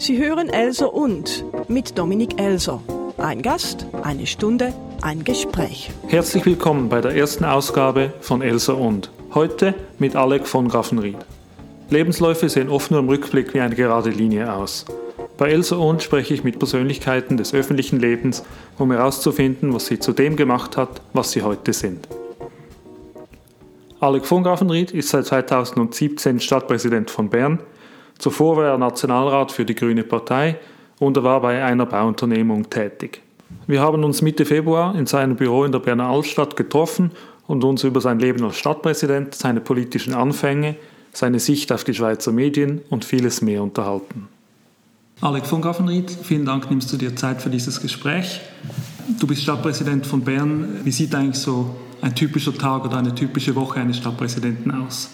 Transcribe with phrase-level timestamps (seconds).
[0.00, 2.80] Sie hören Elser und mit Dominik Elser.
[3.16, 5.90] Ein Gast, eine Stunde, ein Gespräch.
[6.06, 9.10] Herzlich willkommen bei der ersten Ausgabe von Elser und.
[9.34, 11.16] Heute mit Alec von Graffenried.
[11.90, 14.84] Lebensläufe sehen oft nur im Rückblick wie eine gerade Linie aus.
[15.36, 18.44] Bei Elsa und spreche ich mit Persönlichkeiten des öffentlichen Lebens,
[18.78, 22.06] um herauszufinden, was sie zu dem gemacht hat, was sie heute sind.
[23.98, 27.58] Alec von Graffenried ist seit 2017 Stadtpräsident von Bern,
[28.18, 30.58] Zuvor war er Nationalrat für die Grüne Partei
[30.98, 33.22] und er war bei einer Bauunternehmung tätig.
[33.66, 37.12] Wir haben uns Mitte Februar in seinem Büro in der Berner Altstadt getroffen
[37.46, 40.76] und uns über sein Leben als Stadtpräsident, seine politischen Anfänge,
[41.12, 44.28] seine Sicht auf die Schweizer Medien und vieles mehr unterhalten.
[45.20, 48.40] Alec von Gaffenried, vielen Dank, nimmst du dir Zeit für dieses Gespräch.
[49.18, 50.80] Du bist Stadtpräsident von Bern.
[50.84, 55.10] Wie sieht eigentlich so ein typischer Tag oder eine typische Woche eines Stadtpräsidenten aus?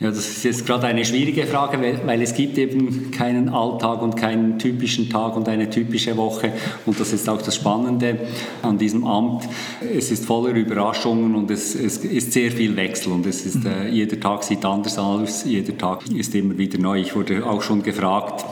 [0.00, 4.16] Ja, das ist jetzt gerade eine schwierige Frage, weil es gibt eben keinen Alltag und
[4.16, 6.54] keinen typischen Tag und eine typische Woche.
[6.86, 8.16] Und das ist auch das Spannende
[8.62, 9.46] an diesem Amt.
[9.94, 13.90] Es ist voller Überraschungen und es, es ist sehr viel Wechsel und es ist, äh,
[13.90, 16.98] jeder Tag sieht anders aus, jeder Tag ist immer wieder neu.
[16.98, 18.42] Ich wurde auch schon gefragt,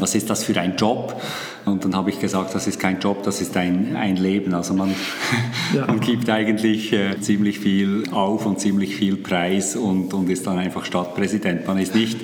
[0.00, 1.20] was ist das für ein Job?
[1.64, 4.54] Und dann habe ich gesagt, das ist kein Job, das ist ein, ein Leben.
[4.54, 4.94] Also man,
[5.74, 5.86] ja.
[5.86, 10.58] man gibt eigentlich äh, ziemlich viel auf und ziemlich viel Preis und, und ist dann
[10.58, 11.66] einfach Stadtpräsident.
[11.66, 12.18] Man ist nicht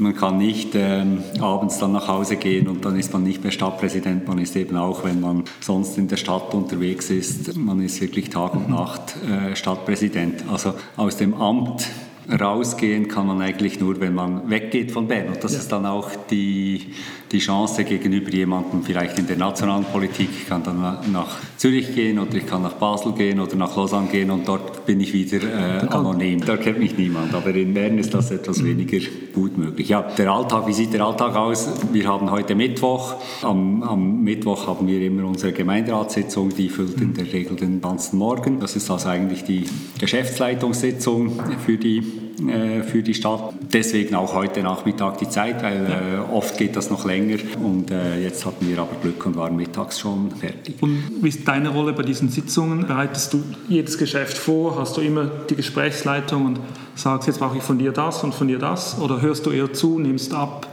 [0.00, 3.52] man kann nicht ähm, abends dann nach Hause gehen und dann ist man nicht mehr
[3.52, 4.26] Stadtpräsident.
[4.26, 8.30] Man ist eben auch, wenn man sonst in der Stadt unterwegs ist, man ist wirklich
[8.30, 10.44] Tag und Nacht äh, Stadtpräsident.
[10.50, 11.86] Also aus dem Amt
[12.28, 15.28] rausgehen kann man eigentlich nur, wenn man weggeht von Bern.
[15.28, 15.58] Und das ja.
[15.58, 16.94] ist dann auch die,
[17.32, 20.28] die Chance gegenüber jemandem vielleicht in der nationalen Politik.
[20.36, 20.80] Ich kann dann
[21.12, 24.84] nach Zürich gehen oder ich kann nach Basel gehen oder nach Lausanne gehen und dort
[24.86, 26.40] bin ich wieder äh, anonym.
[26.44, 27.34] Da kennt mich niemand.
[27.34, 28.98] Aber in Bern ist das etwas weniger
[29.32, 29.88] gut möglich.
[29.88, 31.68] Ja, der Alltag, wie sieht der Alltag aus?
[31.92, 33.14] Wir haben heute Mittwoch.
[33.42, 38.18] Am, am Mittwoch haben wir immer unsere Gemeinderatssitzung, die füllt in der Regel den ganzen
[38.18, 38.58] Morgen.
[38.58, 39.64] Das ist also eigentlich die
[39.98, 42.02] Geschäftsleitungssitzung für die
[42.48, 43.52] äh, für die Stadt.
[43.72, 48.22] Deswegen auch heute Nachmittag die Zeit, weil äh, oft geht das noch länger und äh,
[48.22, 50.76] jetzt hatten wir aber Glück und waren mittags schon fertig.
[50.80, 52.86] Und wie ist deine Rolle bei diesen Sitzungen?
[52.86, 54.78] Bereitest du jedes Geschäft vor?
[54.78, 56.60] Hast du immer die Gesprächsleitung und
[56.94, 58.98] sagst, jetzt brauche ich von dir das und von dir das?
[59.00, 60.66] Oder hörst du eher zu, nimmst ab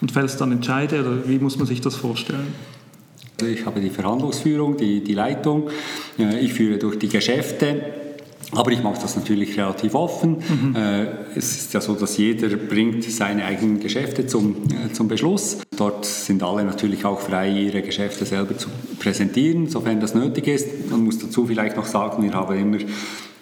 [0.00, 1.00] und fällst dann Entscheide?
[1.00, 2.54] Oder wie muss man sich das vorstellen?
[3.42, 5.68] Ich habe die Verhandlungsführung, die, die Leitung.
[6.40, 8.03] Ich führe durch die Geschäfte
[8.52, 10.36] aber ich mache das natürlich relativ offen.
[10.38, 10.76] Mhm.
[10.76, 11.06] Äh,
[11.36, 15.58] es ist ja so, dass jeder bringt seine eigenen Geschäfte zum, äh, zum Beschluss.
[15.76, 18.68] Dort sind alle natürlich auch frei, ihre Geschäfte selber zu
[18.98, 20.90] präsentieren, sofern das nötig ist.
[20.90, 22.78] Man muss dazu vielleicht noch sagen, wir haben immer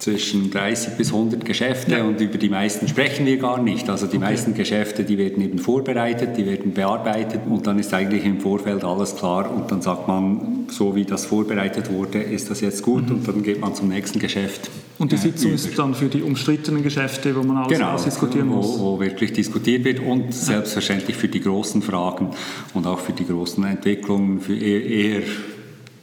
[0.02, 2.04] zwischen 30 bis 100 Geschäfte ja.
[2.04, 3.88] und über die meisten sprechen wir gar nicht.
[3.88, 4.26] Also die okay.
[4.26, 8.82] meisten Geschäfte, die werden eben vorbereitet, die werden bearbeitet und dann ist eigentlich im Vorfeld
[8.82, 13.08] alles klar und dann sagt man, so wie das vorbereitet wurde, ist das jetzt gut
[13.08, 13.16] mhm.
[13.16, 14.70] und dann geht man zum nächsten Geschäft.
[14.98, 15.54] Und die Sitzung über.
[15.54, 18.80] ist dann für die umstrittenen Geschäfte, wo man alles genau, ausdiskutieren muss?
[18.80, 22.30] Wo, wo wirklich diskutiert wird und selbstverständlich für die großen Fragen
[22.74, 25.22] und auch für die großen Entwicklungen, für eher, eher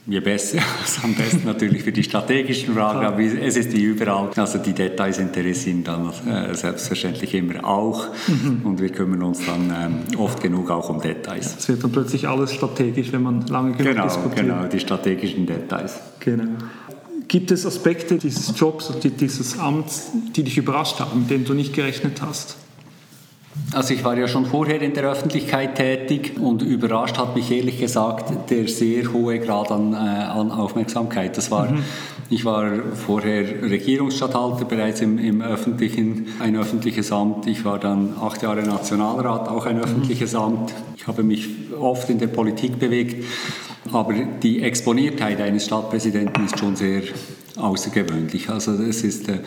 [0.06, 4.30] je besser, also am besten natürlich für die strategischen Fragen, aber es ist wie überall.
[4.36, 8.62] Also die Details interessieren dann äh, selbstverständlich immer auch mhm.
[8.64, 11.56] und wir kümmern uns dann ähm, oft genug auch um Details.
[11.58, 14.46] Es wird dann plötzlich alles strategisch, wenn man lange genug genau, diskutiert.
[14.46, 16.00] Genau, die strategischen Details.
[16.20, 16.44] Genau.
[17.28, 21.54] Gibt es Aspekte dieses Jobs und dieses Amts, die dich überrascht haben, mit denen du
[21.54, 22.56] nicht gerechnet hast?
[23.72, 27.78] Also ich war ja schon vorher in der Öffentlichkeit tätig und überrascht hat mich ehrlich
[27.78, 31.36] gesagt der sehr hohe Grad an, äh, an Aufmerksamkeit.
[31.36, 31.84] Das war, mhm.
[32.32, 37.48] Ich war vorher Regierungsstatthalter bereits im, im, öffentlichen, ein öffentliches Amt.
[37.48, 39.82] Ich war dann acht Jahre Nationalrat, auch ein mhm.
[39.82, 40.72] öffentliches Amt.
[40.96, 43.24] Ich habe mich oft in der Politik bewegt,
[43.90, 47.02] aber die Exponiertheit eines Stadtpräsidenten ist schon sehr
[47.60, 48.48] außergewöhnlich.
[48.48, 49.40] Also es, ist, äh,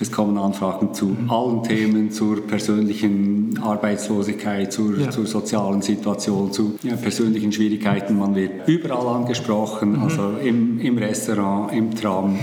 [0.00, 5.10] es kommen Anfragen zu allen Themen, zur persönlichen Arbeitslosigkeit, zur, ja.
[5.10, 8.18] zur sozialen Situation, zu ja, persönlichen Schwierigkeiten.
[8.18, 10.02] Man wird überall angesprochen, mhm.
[10.02, 12.38] also im, im Restaurant, im Tram,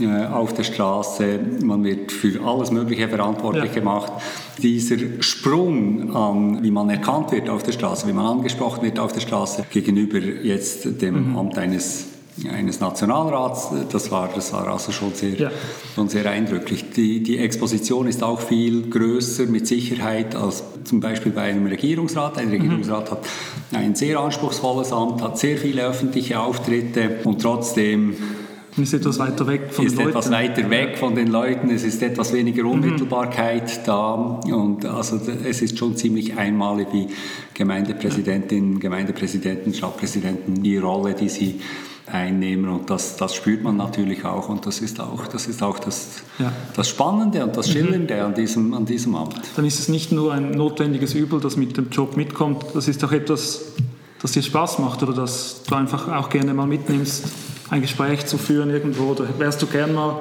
[0.00, 1.40] äh, auf der Straße.
[1.62, 3.80] Man wird für alles Mögliche verantwortlich ja.
[3.80, 4.12] gemacht.
[4.62, 9.12] Dieser Sprung an, wie man erkannt wird auf der Straße, wie man angesprochen wird auf
[9.12, 11.36] der Straße, gegenüber jetzt dem mhm.
[11.36, 12.11] Amt eines
[12.50, 13.68] eines Nationalrats.
[13.90, 15.50] Das war, das war also schon sehr, ja.
[15.94, 16.90] schon sehr eindrücklich.
[16.90, 22.38] Die, die Exposition ist auch viel größer mit Sicherheit als zum Beispiel bei einem Regierungsrat.
[22.38, 23.10] Ein Regierungsrat mhm.
[23.10, 23.26] hat
[23.72, 28.16] ein sehr anspruchsvolles Amt, hat sehr viele öffentliche Auftritte und trotzdem
[28.76, 30.08] Man ist etwas weiter weg von den Leuten.
[30.08, 32.70] Ist etwas weiter weg von den Leuten, es ist etwas weniger mhm.
[32.70, 33.84] Unmittelbarkeit mhm.
[33.84, 37.08] da und also es ist schon ziemlich einmalig, wie
[37.52, 41.60] Gemeindepräsidentinnen, Gemeindepräsidenten, Stadtpräsidenten die Rolle, die sie
[42.06, 45.78] einnehmen und das, das spürt man natürlich auch und das ist auch das, ist auch
[45.78, 46.52] das, ja.
[46.74, 47.70] das Spannende und das.
[47.70, 48.20] Schillernde mhm.
[48.22, 49.40] an, diesem, an diesem Amt.
[49.56, 53.04] Dann ist es nicht nur ein notwendiges Übel, das mit dem Job mitkommt, das ist
[53.04, 53.62] auch etwas,
[54.20, 57.24] das dir Spaß macht oder das du einfach auch gerne mal mitnimmst
[57.72, 59.04] ein Gespräch zu führen irgendwo?
[59.04, 60.20] Oder wärst du gern mal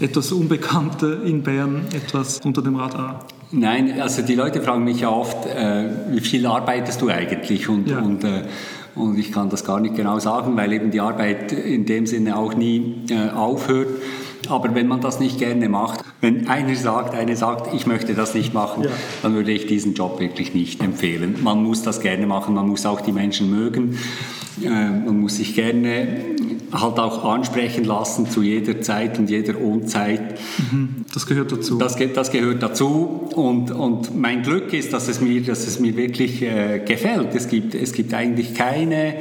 [0.00, 3.26] etwas Unbekannter in Bern, etwas unter dem Radar?
[3.50, 7.68] Nein, also die Leute fragen mich ja oft, äh, wie viel arbeitest du eigentlich?
[7.68, 7.98] Und, ja.
[7.98, 8.44] und, äh,
[8.98, 12.36] und ich kann das gar nicht genau sagen, weil eben die Arbeit in dem Sinne
[12.36, 13.88] auch nie äh, aufhört.
[14.48, 18.34] Aber wenn man das nicht gerne macht, wenn einer sagt, eine sagt, ich möchte das
[18.34, 18.90] nicht machen, ja.
[19.22, 21.36] dann würde ich diesen Job wirklich nicht empfehlen.
[21.42, 23.98] Man muss das gerne machen, man muss auch die Menschen mögen.
[24.62, 26.24] Äh, man muss sich gerne
[26.72, 30.38] halt auch ansprechen lassen zu jeder Zeit und jeder Unzeit.
[30.70, 31.04] Mhm.
[31.18, 31.78] Das gehört dazu.
[31.78, 35.96] Das, das gehört dazu und, und mein Glück ist, dass es mir, dass es mir
[35.96, 37.34] wirklich äh, gefällt.
[37.34, 39.16] Es gibt, es gibt eigentlich keine,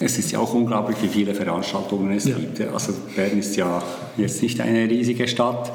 [0.00, 2.36] es ist ja auch unglaublich, wie viele Veranstaltungen es ja.
[2.36, 2.62] gibt.
[2.72, 3.82] Also Bern ist ja
[4.16, 5.70] jetzt nicht eine riesige Stadt.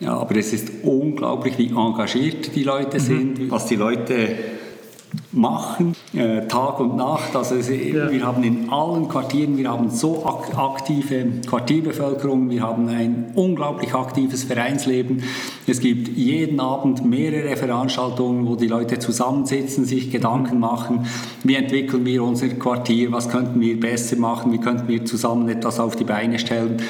[0.00, 3.02] Ja, aber es ist unglaublich, wie engagiert die Leute mhm.
[3.04, 4.34] sind, was die Leute
[5.32, 7.34] machen, äh, Tag und Nacht.
[7.34, 8.10] Also es, ja.
[8.10, 13.94] wir haben in allen Quartieren, wir haben so ak aktive Quartierbevölkerung, wir haben ein unglaublich
[13.94, 15.22] aktives Vereinsleben.
[15.66, 21.06] Es gibt jeden Abend mehrere Veranstaltungen, wo die Leute zusammensitzen, sich Gedanken machen,
[21.42, 25.80] wie entwickeln wir unser Quartier, was könnten wir besser machen, wie könnten wir zusammen etwas
[25.80, 26.82] auf die Beine stellen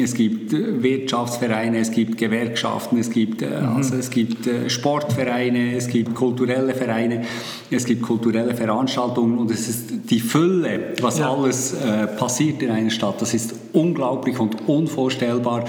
[0.00, 3.76] es gibt äh, Wirtschaftsvereine, es gibt Gewerkschaften, es gibt, äh, mhm.
[3.76, 7.22] also es gibt äh, Sportvereine, es gibt kulturelle Vereine,
[7.70, 11.30] es gibt kulturelle Veranstaltungen und es ist die Fülle, was ja.
[11.30, 13.20] alles äh, passiert in einer Stadt.
[13.20, 15.64] Das ist unglaublich und unvorstellbar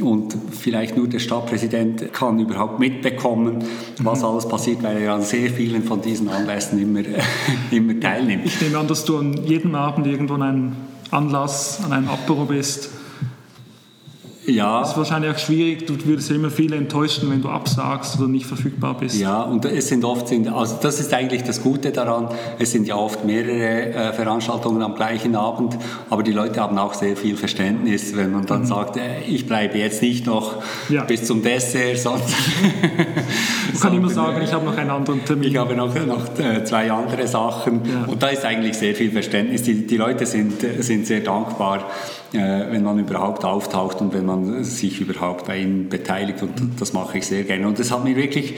[0.00, 3.64] und vielleicht nur der Stadtpräsident kann überhaupt mitbekommen,
[3.98, 4.24] was mhm.
[4.24, 7.00] alles passiert, weil er an sehr vielen von diesen Anlässen immer,
[7.70, 8.46] immer teilnimmt.
[8.46, 10.72] Ich nehme an, dass du an jedem Abend irgendwo an einem
[11.10, 13.01] Anlass, an einem Apero bist
[14.46, 14.80] ja.
[14.80, 15.86] Das ist wahrscheinlich auch schwierig.
[15.86, 19.18] Du würdest ja immer viele enttäuschen, wenn du absagst oder nicht verfügbar bist.
[19.20, 22.28] Ja, und es sind oft, sind, also das ist eigentlich das Gute daran,
[22.58, 25.78] es sind ja oft mehrere äh, Veranstaltungen am gleichen Abend,
[26.10, 28.66] aber die Leute haben auch sehr viel Verständnis, wenn man dann mhm.
[28.66, 31.04] sagt, äh, ich bleibe jetzt nicht noch ja.
[31.04, 32.22] bis zum Dessert, sondern...
[33.72, 35.48] ich kann immer sagen, ich habe noch einen anderen Termin.
[35.48, 38.10] Ich habe noch, noch äh, zwei andere Sachen ja.
[38.10, 39.62] und da ist eigentlich sehr viel Verständnis.
[39.62, 44.64] Die, die Leute sind, sind sehr dankbar äh, wenn man überhaupt auftaucht und wenn man
[44.64, 46.42] sich überhaupt bei ihnen beteiligt.
[46.42, 47.66] Und das mache ich sehr gerne.
[47.66, 48.54] Und es hat mir wirklich,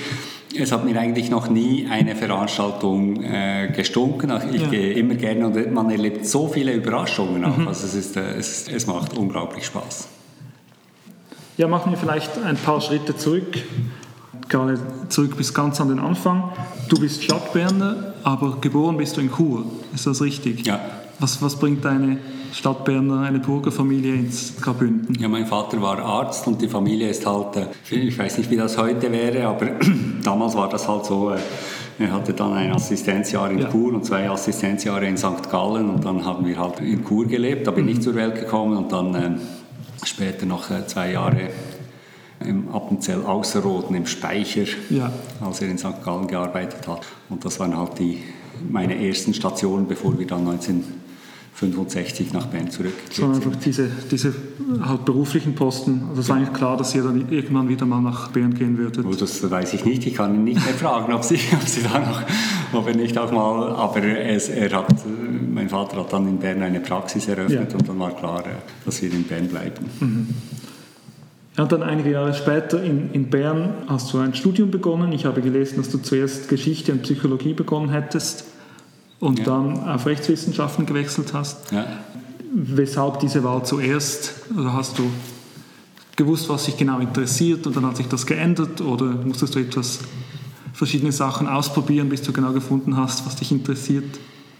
[0.56, 4.32] es hat mir eigentlich noch nie eine Veranstaltung äh, gestunken.
[4.52, 4.68] Ich ja.
[4.68, 7.56] gehe immer gerne und man erlebt so viele Überraschungen auch.
[7.56, 7.68] Mhm.
[7.68, 10.08] Also es, ist, äh, es, es macht unglaublich Spaß.
[11.56, 13.58] Ja, machen wir vielleicht ein paar Schritte zurück.
[14.48, 14.78] Gerade
[15.08, 16.52] zurück bis ganz an den Anfang.
[16.88, 19.64] Du bist Stadtberner, aber geboren bist du in Chur.
[19.94, 20.66] Ist das richtig?
[20.66, 20.80] Ja.
[21.18, 22.18] Was, was bringt deine
[22.54, 25.16] Stadtberner, eine Burgerfamilie ins Graubünden?
[25.20, 28.56] Ja, mein Vater war Arzt und die Familie ist halt, äh, ich weiß nicht, wie
[28.56, 29.70] das heute wäre, aber
[30.22, 31.30] damals war das halt so.
[31.30, 31.38] Äh,
[31.98, 33.70] er hatte dann ein Assistenzjahr in ja.
[33.70, 35.50] Chur und zwei Assistenzjahre in St.
[35.50, 37.66] Gallen und dann haben wir halt in Chur gelebt.
[37.66, 37.90] Da bin mhm.
[37.90, 39.30] ich zur Welt gekommen und dann äh,
[40.04, 41.48] später noch äh, zwei Jahre
[42.38, 45.10] im Appenzell Außerroden im Speicher, ja.
[45.44, 46.04] als er in St.
[46.04, 47.04] Gallen gearbeitet hat.
[47.28, 48.22] Und das waren halt die,
[48.70, 51.03] meine ersten Stationen, bevor wir dann 19
[51.64, 54.34] 65 nach Bern zurückgekehrt Sondern einfach diese, diese
[54.82, 56.02] halt beruflichen Posten.
[56.08, 59.04] Also es war eigentlich klar, dass ihr dann irgendwann wieder mal nach Bern gehen würdet.
[59.06, 60.06] Oh, das weiß ich nicht.
[60.06, 62.22] Ich kann ihn nicht mehr fragen, ob sie, ob sie da noch,
[62.72, 64.86] ob er nicht auch mal, aber es, er hat,
[65.52, 67.78] mein Vater hat dann in Bern eine Praxis eröffnet ja.
[67.78, 68.44] und dann war klar,
[68.84, 69.84] dass wir in Bern bleiben.
[70.00, 70.28] Mhm.
[71.56, 75.12] Ja, und dann einige Jahre später in, in Bern hast du ein Studium begonnen.
[75.12, 78.53] Ich habe gelesen, dass du zuerst Geschichte und Psychologie begonnen hättest
[79.24, 79.44] und ja.
[79.46, 81.72] dann auf Rechtswissenschaften gewechselt hast.
[81.72, 81.86] Ja.
[82.52, 84.34] Weshalb diese Wahl zuerst?
[84.56, 85.10] Oder hast du
[86.14, 90.00] gewusst, was dich genau interessiert und dann hat sich das geändert oder musstest du etwas
[90.74, 94.04] verschiedene Sachen ausprobieren, bis du genau gefunden hast, was dich interessiert?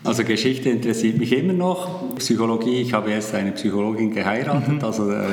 [0.02, 2.14] Also Geschichte interessiert mich immer noch.
[2.16, 4.84] Psychologie, ich habe erst eine Psychologin geheiratet, mhm.
[4.84, 5.28] also äh,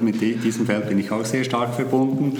[0.00, 2.36] mit diesem Feld bin ich auch sehr stark verbunden.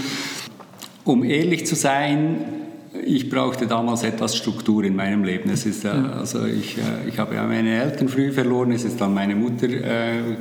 [1.04, 2.62] Um ehrlich zu sein,
[3.04, 5.49] ich brauchte damals etwas Struktur in meinem Leben.
[5.50, 9.00] Es ist, äh, also ich, äh, ich habe ja meine Eltern früh verloren, es ist
[9.00, 10.37] dann meine Mutter äh,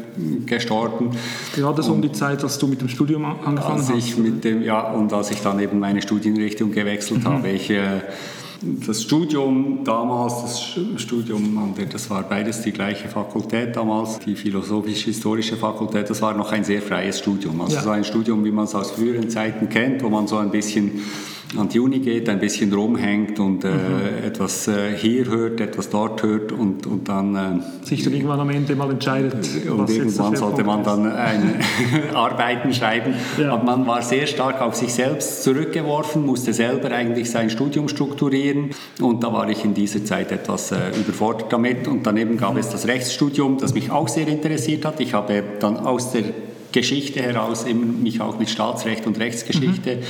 [0.46, 1.12] gestorben.
[1.56, 3.98] Gerade so um die Zeit, als du mit dem Studium angefangen als hast?
[3.98, 7.28] Ich mit dem, ja, und als ich dann eben meine Studienrichtung gewechselt mhm.
[7.28, 8.02] habe, ich, äh,
[8.62, 14.36] das Studium damals, das Studium an der, das war beides die gleiche Fakultät damals, die
[14.36, 17.60] philosophisch-historische Fakultät, das war noch ein sehr freies Studium.
[17.62, 17.82] Also ja.
[17.82, 21.02] so ein Studium, wie man es aus früheren Zeiten kennt, wo man so ein bisschen
[21.58, 24.26] an die Uni geht, ein bisschen rumhängt und äh, mhm.
[24.26, 27.36] etwas äh, hier hört, etwas dort hört und, und dann...
[27.36, 29.34] Äh, Sich dann irgendwann am Ende mal entscheidet.
[29.70, 31.60] Und irgendwann sollte man dann ein,
[32.14, 33.14] Arbeiten schreiben.
[33.38, 33.54] Ja.
[33.54, 38.70] Aber man war sehr stark auf sich selbst zurückgeworfen, musste selber eigentlich sein Studium strukturieren
[39.02, 41.88] und da war ich in dieser Zeit etwas äh, überfordert damit.
[41.88, 45.00] Und daneben gab es das Rechtsstudium, das mich auch sehr interessiert hat.
[45.00, 46.24] Ich habe dann aus der
[46.72, 50.04] Geschichte heraus immer mich auch mit Staatsrecht und Rechtsgeschichte mhm.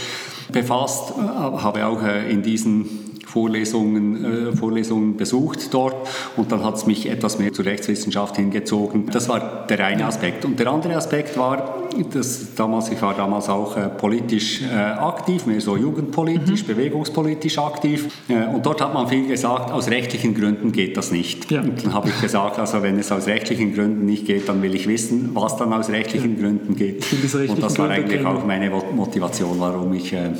[0.51, 5.95] Befasst, äh, habe auch äh, in diesen Vorlesungen, äh, Vorlesungen besucht dort
[6.35, 9.05] und dann hat es mich etwas mehr zur Rechtswissenschaft hingezogen.
[9.11, 10.43] Das war der eine Aspekt.
[10.43, 11.81] Und der andere Aspekt war,
[12.13, 16.67] dass damals, ich war damals auch äh, politisch äh, aktiv, mehr so jugendpolitisch, mhm.
[16.67, 21.49] bewegungspolitisch aktiv äh, und dort hat man viel gesagt, aus rechtlichen Gründen geht das nicht.
[21.51, 21.61] Ja.
[21.61, 24.75] Und dann habe ich gesagt, also wenn es aus rechtlichen Gründen nicht geht, dann will
[24.75, 26.41] ich wissen, was dann aus rechtlichen ja.
[26.41, 27.05] Gründen geht.
[27.47, 30.31] Und das war eigentlich auch meine Motivation, warum ich äh,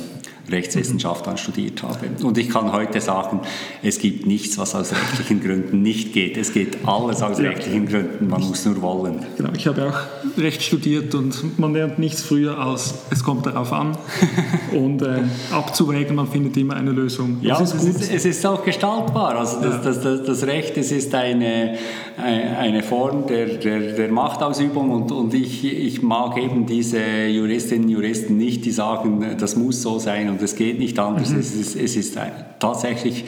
[0.50, 2.10] Rechtswissenschaft dann studiert habe.
[2.22, 3.40] Und ich kann heute sagen,
[3.82, 6.36] es gibt nichts, was aus rechtlichen Gründen nicht geht.
[6.36, 7.50] Es geht alles aus ja.
[7.50, 9.24] rechtlichen Gründen, man muss nur wollen.
[9.36, 13.72] Genau, ich habe auch Recht studiert und man lernt nichts früher als, es kommt darauf
[13.72, 13.96] an
[14.72, 15.22] und äh,
[15.52, 17.38] abzuwägen, man findet immer eine Lösung.
[17.42, 19.36] Ja, ist es, ist, es, ist, auch gestaltbar.
[19.36, 19.80] Also das, ja.
[19.82, 21.78] das, das, das Recht, es ist eine,
[22.16, 27.90] eine Form der, der, der Machtausübung und, und ich, ich mag eben diese Juristinnen und
[27.90, 31.30] Juristen nicht, die sagen, das muss so sein und es geht nicht anders.
[31.30, 31.40] Mhm.
[31.40, 32.18] Es, ist, es ist
[32.58, 33.24] tatsächlich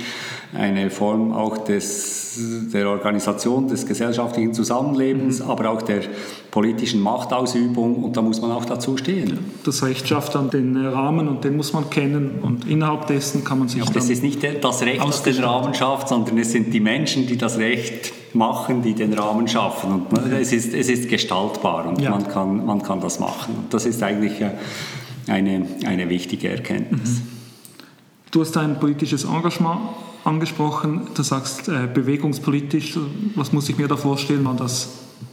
[0.54, 2.38] eine Form auch des,
[2.72, 5.50] der Organisation des gesellschaftlichen Zusammenlebens, mhm.
[5.50, 6.02] aber auch der
[6.50, 9.38] politischen Machtausübung und da muss man auch dazu stehen.
[9.64, 13.58] Das Recht schafft dann den Rahmen und den muss man kennen und innerhalb dessen kann
[13.58, 16.72] man sich ja, Das ist nicht das Recht, das den Rahmen schafft, sondern es sind
[16.72, 21.08] die Menschen, die das Recht machen, die den Rahmen schaffen und es ist, es ist
[21.08, 22.10] gestaltbar und ja.
[22.10, 23.54] man, kann, man kann das machen.
[23.56, 24.50] Und das ist eigentlich äh,
[25.28, 27.20] eine, eine wichtige Erkenntnis.
[27.20, 27.28] Mhm.
[28.30, 29.80] Du hast ein politisches Engagement
[30.24, 31.02] angesprochen.
[31.14, 32.98] Du sagst äh, bewegungspolitisch.
[33.36, 34.44] Was muss ich mir da vorstellen?
[34.44, 34.88] Waren das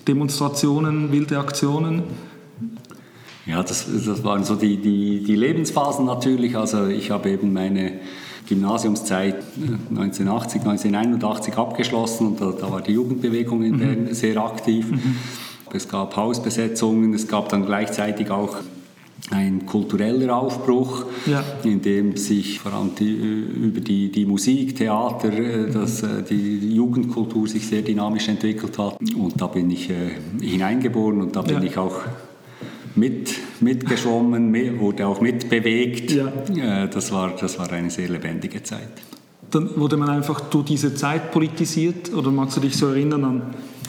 [0.07, 2.03] Demonstrationen, wilde Aktionen?
[3.45, 6.55] Ja, das, das waren so die, die, die Lebensphasen natürlich.
[6.55, 7.93] Also ich habe eben meine
[8.48, 9.38] Gymnasiumszeit
[9.89, 13.79] 1980, äh, 1981 abgeschlossen und da, da war die Jugendbewegung in mhm.
[13.79, 14.13] Bern mhm.
[14.13, 14.91] sehr aktiv.
[14.91, 15.17] Mhm.
[15.74, 18.57] Es gab Hausbesetzungen, es gab dann gleichzeitig auch
[19.31, 21.43] ein kultureller Aufbruch, ja.
[21.63, 26.21] in dem sich vor allem die, äh, über die, die Musik, Theater, äh, dass äh,
[26.29, 28.97] die Jugendkultur sich sehr dynamisch entwickelt hat.
[29.15, 30.11] Und da bin ich äh,
[30.41, 31.63] hineingeboren und da bin ja.
[31.63, 32.01] ich auch
[32.95, 36.11] mit, mitgeschwommen, wurde auch mitbewegt.
[36.11, 36.83] Ja.
[36.83, 38.89] Äh, das, war, das war eine sehr lebendige Zeit.
[39.50, 43.41] Dann wurde man einfach durch diese Zeit politisiert oder magst du dich so erinnern an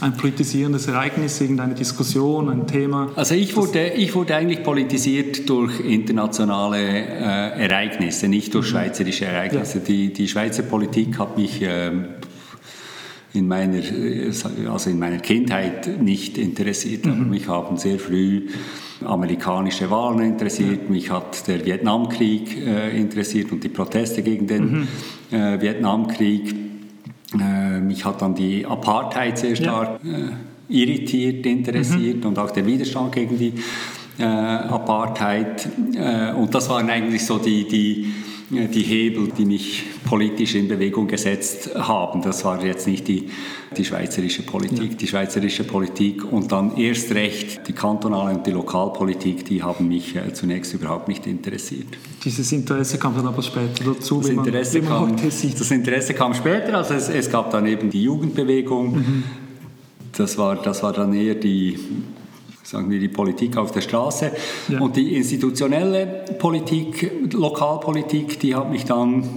[0.03, 3.13] ein politisierendes Ereignis, irgendeine Diskussion, ein Thema?
[3.15, 8.71] Also ich wurde, ich wurde eigentlich politisiert durch internationale äh, Ereignisse, nicht durch mhm.
[8.71, 9.79] schweizerische Ereignisse.
[9.79, 9.85] Ja.
[9.85, 11.93] Die, die Schweizer Politik hat mich äh,
[13.33, 13.81] in meiner,
[14.71, 17.07] also in meiner Kindheit nicht interessiert.
[17.07, 17.31] Mhm.
[17.31, 18.49] Mich haben sehr früh
[19.05, 24.89] amerikanische Wahlen interessiert, mich hat der Vietnamkrieg äh, interessiert und die Proteste gegen den mhm.
[25.31, 26.55] äh, Vietnamkrieg.
[27.35, 30.01] Äh, mich hat dann die Apartheid sehr stark.
[30.05, 30.33] Äh,
[30.73, 32.31] irritiert, interessiert mhm.
[32.31, 33.53] und auch der Widerstand gegen die
[34.19, 35.69] äh, Apartheid.
[35.95, 38.13] Äh, und das waren eigentlich so die, die
[38.53, 42.21] die Hebel, die mich politisch in Bewegung gesetzt haben.
[42.21, 43.31] Das war jetzt nicht die,
[43.77, 44.93] die schweizerische Politik.
[44.93, 44.97] Ja.
[44.97, 50.15] Die schweizerische Politik und dann erst recht die kantonale und die Lokalpolitik, die haben mich
[50.15, 51.87] äh, zunächst überhaupt nicht interessiert.
[52.23, 56.75] Dieses Interesse kam dann aber später dazu, das, Interesse, man, kam, das Interesse kam später,
[56.77, 58.97] also es, es, gab dann eben die Jugendbewegung.
[58.97, 59.23] Mhm.
[60.15, 61.79] Das, war, das war dann eher die
[62.73, 64.33] sagen wir die Politik auf der Straße.
[64.69, 64.81] Ja.
[64.81, 66.07] Und die institutionelle
[66.39, 69.29] Politik, Lokalpolitik, die hat mich dann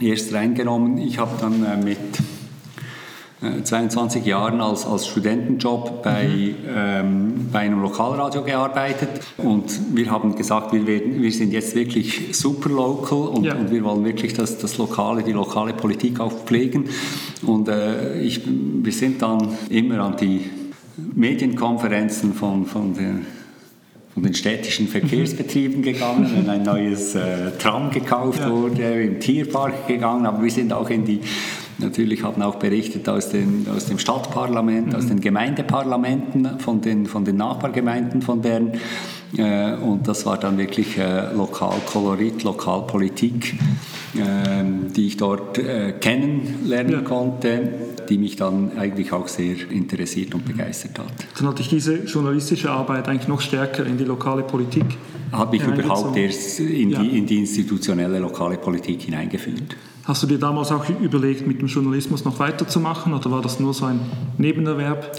[0.00, 0.96] erst reingenommen.
[0.96, 1.98] Ich habe dann äh, mit
[3.62, 6.54] 22 äh, Jahren als, als Studentenjob bei, mhm.
[6.74, 12.34] ähm, bei einem Lokalradio gearbeitet und wir haben gesagt, wir, werden, wir sind jetzt wirklich
[12.34, 13.54] super local und, ja.
[13.54, 16.88] und wir wollen wirklich das, das lokale, die lokale Politik auch pflegen
[17.44, 20.50] und äh, ich, wir sind dann immer an die
[20.96, 23.16] Medienkonferenzen von, von, der,
[24.14, 28.50] von den städtischen Verkehrsbetrieben gegangen, wenn ein neues äh, Tram gekauft ja.
[28.50, 31.20] wurde, im Tierpark gegangen, aber wir sind auch in die
[31.78, 34.94] Natürlich haben auch berichtet aus, den, aus dem Stadtparlament, mhm.
[34.94, 38.72] aus den Gemeindeparlamenten von den, von den Nachbargemeinden von Bern.
[39.36, 43.54] Äh, und das war dann wirklich äh, Lokalkolorit, Lokalpolitik,
[44.16, 47.68] ähm, die ich dort äh, kennenlernen konnte,
[48.08, 51.26] die mich dann eigentlich auch sehr interessiert und begeistert hat.
[51.38, 54.84] Dann hatte ich diese journalistische Arbeit eigentlich noch stärker in die lokale Politik.
[55.32, 57.02] Hat mich überhaupt erst in, ja.
[57.02, 59.76] die, in die institutionelle lokale Politik hineingeführt.
[60.04, 63.74] Hast du dir damals auch überlegt, mit dem Journalismus noch weiterzumachen oder war das nur
[63.74, 63.98] so ein
[64.38, 65.10] Nebenerwerb?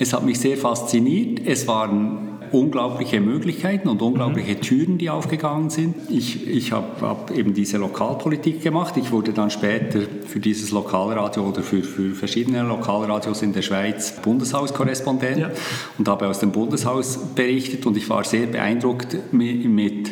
[0.00, 1.42] Es hat mich sehr fasziniert.
[1.44, 4.60] Es waren unglaubliche Möglichkeiten und unglaubliche mhm.
[4.62, 5.94] Türen, die aufgegangen sind.
[6.08, 8.96] Ich, ich habe hab eben diese Lokalpolitik gemacht.
[8.96, 14.20] Ich wurde dann später für dieses Lokalradio oder für, für verschiedene Lokalradios in der Schweiz
[14.22, 15.50] Bundeshauskorrespondent ja.
[15.98, 20.10] und habe aus dem Bundeshaus berichtet und ich war sehr beeindruckt mit, mit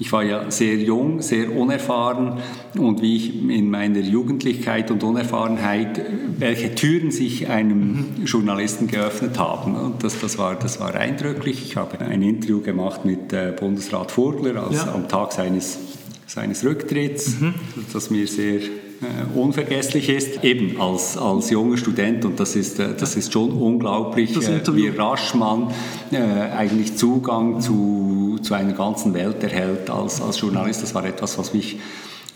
[0.00, 2.38] ich war ja sehr jung, sehr unerfahren
[2.78, 6.00] und wie ich in meiner Jugendlichkeit und Unerfahrenheit,
[6.38, 9.74] welche Türen sich einem Journalisten geöffnet haben.
[9.74, 11.64] Und das, das, war, das war eindrücklich.
[11.64, 14.94] Ich habe ein Interview gemacht mit äh, Bundesrat Vogler als, ja.
[14.94, 15.78] am Tag seines,
[16.26, 17.54] seines Rücktritts, mhm.
[17.92, 18.60] das mir sehr
[19.00, 22.24] äh, unvergesslich ist, eben als, als junger Student.
[22.24, 25.70] Und das ist, äh, das ist schon unglaublich, äh, wie rasch man
[26.10, 26.16] äh,
[26.56, 30.82] eigentlich Zugang zu, zu einer ganzen Welt erhält als, als Journalist.
[30.82, 31.78] Das war etwas, was mich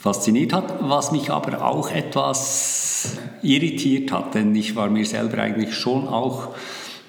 [0.01, 5.75] fasziniert hat, was mich aber auch etwas irritiert hat, denn ich war mir selber eigentlich
[5.75, 6.49] schon auch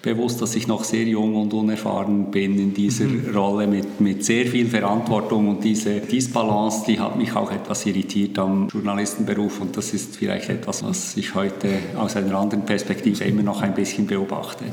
[0.03, 3.35] bewusst, dass ich noch sehr jung und unerfahren bin in dieser mhm.
[3.35, 8.37] Rolle mit, mit sehr viel Verantwortung und diese Disbalance, die hat mich auch etwas irritiert
[8.37, 13.43] am Journalistenberuf und das ist vielleicht etwas, was ich heute aus einer anderen Perspektive immer
[13.43, 14.65] noch ein bisschen beobachte.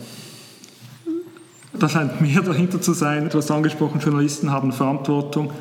[1.78, 3.28] Da scheint mehr dahinter zu sein.
[3.30, 5.52] Du hast angesprochen, Journalisten haben Verantwortung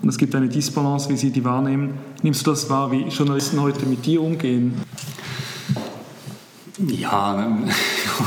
[0.00, 1.98] und es gibt eine Disbalance, wie sie die wahrnehmen.
[2.22, 4.72] Nimmst du das wahr, wie Journalisten heute mit dir umgehen?
[6.86, 7.58] Ja,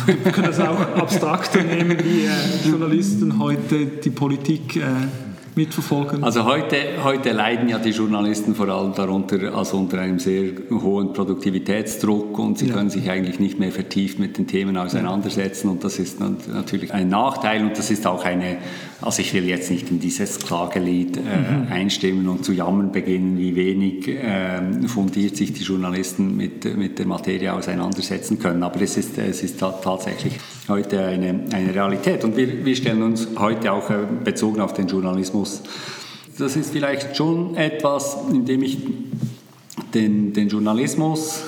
[0.05, 4.81] wir können das auch abstrakter nehmen, wie äh, Journalisten heute die Politik äh,
[5.55, 6.23] mitverfolgen?
[6.23, 11.13] Also heute, heute leiden ja die Journalisten vor allem darunter, also unter einem sehr hohen
[11.13, 12.75] Produktivitätsdruck und sie ja.
[12.75, 17.09] können sich eigentlich nicht mehr vertieft mit den Themen auseinandersetzen und das ist natürlich ein
[17.09, 18.57] Nachteil und das ist auch eine,
[19.01, 21.71] also ich will jetzt nicht in dieses Klagelied äh, mhm.
[21.71, 27.05] einstimmen und zu jammern beginnen, wie wenig äh, fundiert sich die Journalisten mit, mit der
[27.05, 30.37] Materie auseinandersetzen können, aber es ist, es ist tatsächlich
[30.67, 34.87] heute eine, eine Realität und wir, wir stellen uns heute auch äh, bezogen auf den
[34.87, 35.61] Journalismus muss.
[36.37, 38.77] Das ist vielleicht schon etwas, in dem ich
[39.93, 41.43] den, den Journalismus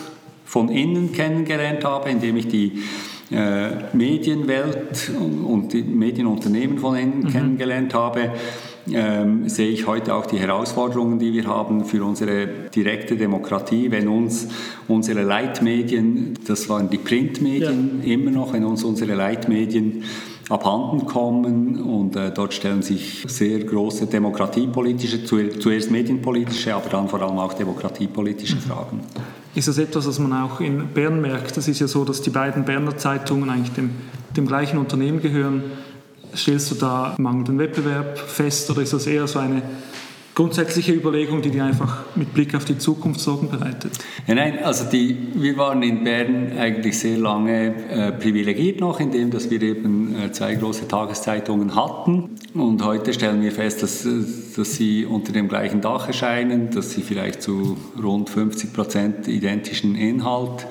[0.45, 2.84] von innen kennengelernt habe, indem ich die
[3.32, 5.12] äh, Medienwelt
[5.45, 7.29] und die Medienunternehmen von innen mhm.
[7.29, 8.32] kennengelernt habe,
[8.91, 14.08] ähm, sehe ich heute auch die Herausforderungen, die wir haben für unsere direkte Demokratie, wenn
[14.10, 14.49] uns
[14.88, 18.13] unsere Leitmedien, das waren die Printmedien ja.
[18.13, 20.03] immer noch, wenn uns unsere Leitmedien
[20.49, 27.21] abhanden kommen und äh, dort stellen sich sehr große demokratiepolitische, zuerst medienpolitische, aber dann vor
[27.21, 29.01] allem auch demokratiepolitische Fragen.
[29.56, 31.56] Ist das etwas, was man auch in Bern merkt?
[31.56, 33.91] Das ist ja so, dass die beiden Berner Zeitungen eigentlich dem,
[34.36, 35.63] dem gleichen Unternehmen gehören.
[36.36, 39.62] Stellst du da mangelnden Wettbewerb fest oder ist das eher so eine
[40.35, 43.91] grundsätzliche Überlegung, die dir einfach mit Blick auf die Zukunft Sorgen bereitet?
[44.27, 49.31] Ja, nein, also die, wir waren in Bern eigentlich sehr lange äh, privilegiert noch, indem
[49.31, 52.31] dass wir eben äh, zwei große Tageszeitungen hatten.
[52.53, 54.07] Und heute stellen wir fest, dass,
[54.55, 59.95] dass sie unter dem gleichen Dach erscheinen, dass sie vielleicht zu rund 50 Prozent identischen
[59.95, 60.67] Inhalt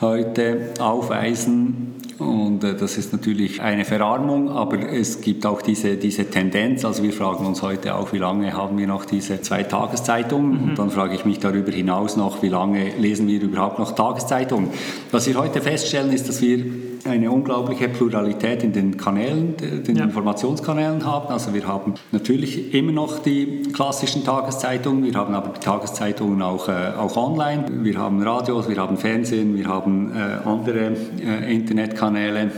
[0.00, 6.24] heute aufweisen und äh, das ist natürlich eine Verarmung, aber es gibt auch diese, diese
[6.30, 6.84] Tendenz.
[6.84, 10.62] Also wir fragen uns heute auch, wie lange haben wir noch diese zwei Tageszeitungen?
[10.62, 10.68] Mhm.
[10.70, 14.70] Und dann frage ich mich darüber hinaus noch, wie lange lesen wir überhaupt noch Tageszeitungen?
[15.10, 16.64] Was wir heute feststellen, ist, dass wir
[17.06, 20.04] eine unglaubliche Pluralität in den Kanälen, den ja.
[20.04, 21.28] Informationskanälen haben.
[21.28, 26.68] Also wir haben natürlich immer noch die klassischen Tageszeitungen, wir haben aber die Tageszeitungen auch,
[26.68, 27.64] äh, auch online.
[27.82, 32.50] Wir haben Radios, wir haben Fernsehen, wir haben äh, andere äh, Internetkanäle.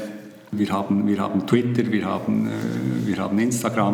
[0.50, 3.92] Wir haben, wir haben Twitter, wir haben, äh, wir haben Instagram.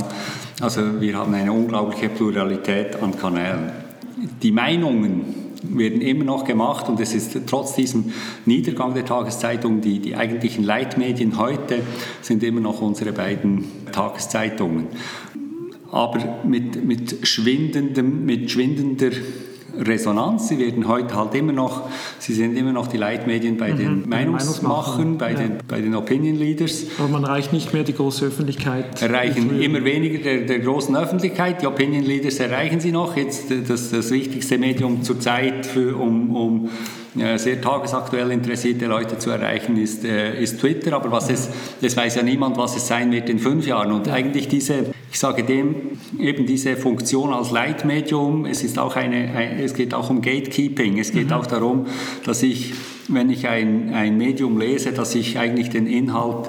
[0.60, 3.72] Also wir haben eine unglaubliche Pluralität an Kanälen.
[4.42, 8.12] Die Meinungen werden immer noch gemacht und es ist trotz diesem
[8.44, 11.80] Niedergang der Tageszeitung, die, die eigentlichen Leitmedien heute
[12.22, 14.88] sind immer noch unsere beiden Tageszeitungen.
[15.90, 19.10] Aber mit, mit, schwindendem, mit schwindender
[19.78, 20.48] Resonanz.
[20.48, 24.08] Sie werden heute halt immer noch, sie sind immer noch die Leitmedien bei mhm, den
[24.08, 25.38] Meinungsmachern, bei, ja.
[25.38, 26.86] den, bei den Opinion Leaders.
[26.98, 29.00] Aber man erreicht nicht mehr die große Öffentlichkeit.
[29.02, 31.62] Erreichen immer weniger der, der, großen Öffentlichkeit.
[31.62, 33.16] Die Opinion Leaders erreichen sie noch.
[33.16, 36.68] Jetzt das, das wichtigste Medium zurzeit, für, um, um
[37.14, 40.94] sehr tagesaktuell interessierte Leute zu erreichen, ist, äh, ist Twitter.
[40.94, 41.48] Aber was es,
[41.80, 43.92] das weiß ja niemand, was es sein wird in fünf Jahren.
[43.92, 49.30] Und eigentlich diese, ich sage dem, eben diese Funktion als Leitmedium, es, ist auch eine,
[49.34, 50.98] ein, es geht auch um Gatekeeping.
[50.98, 51.34] Es geht mhm.
[51.34, 51.86] auch darum,
[52.24, 52.74] dass ich,
[53.08, 56.48] wenn ich ein, ein Medium lese, dass ich eigentlich den Inhalt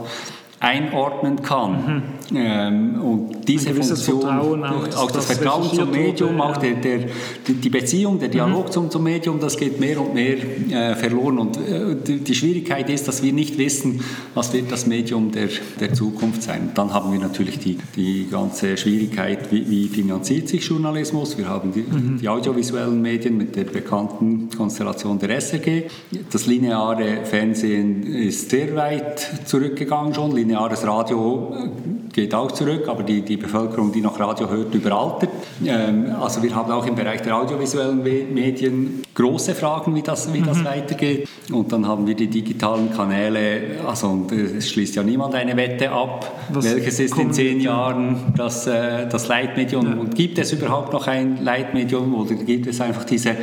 [0.60, 1.72] einordnen kann.
[1.72, 2.04] Mhm.
[2.34, 7.00] Ähm, und diese Funktion, Vertrauen auch, auch das, das Vertrauen zum Medium, auch der, der,
[7.48, 8.72] die Beziehung, der Dialog mhm.
[8.72, 11.38] zum, zum Medium, das geht mehr und mehr äh, verloren.
[11.38, 14.02] Und äh, die, die, Schwierigkeit ist, dass wir nicht wissen,
[14.34, 16.72] was wird das Medium der, der Zukunft sein.
[16.74, 21.38] dann haben wir natürlich die, die ganze Schwierigkeit, wie, wie finanziert sich Journalismus.
[21.38, 22.18] Wir haben die, mhm.
[22.20, 25.84] die audiovisuellen Medien mit der bekannten Konstellation der SRG.
[26.32, 33.04] Das lineare Fernsehen ist sehr weit zurückgegangen schon lineares Radio äh, geht auch zurück, aber
[33.04, 35.30] die, die Bevölkerung, die noch Radio hört, überaltert.
[35.66, 40.42] Ähm, also wir haben auch im Bereich der audiovisuellen Medien große Fragen, wie das, wie
[40.42, 40.66] das mhm.
[40.66, 41.28] weitergeht.
[41.52, 46.40] Und dann haben wir die digitalen Kanäle, also es schließt ja niemand eine Wette ab,
[46.54, 50.00] Was welches ist in zehn Jahren das, äh, das Leitmedium ja.
[50.00, 53.36] und gibt es überhaupt noch ein Leitmedium oder gibt es einfach diese äh,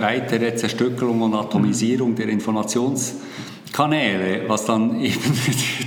[0.00, 3.14] weitere Zerstückelung und Atomisierung der Informations-
[3.74, 5.20] Kanäle, was dann eben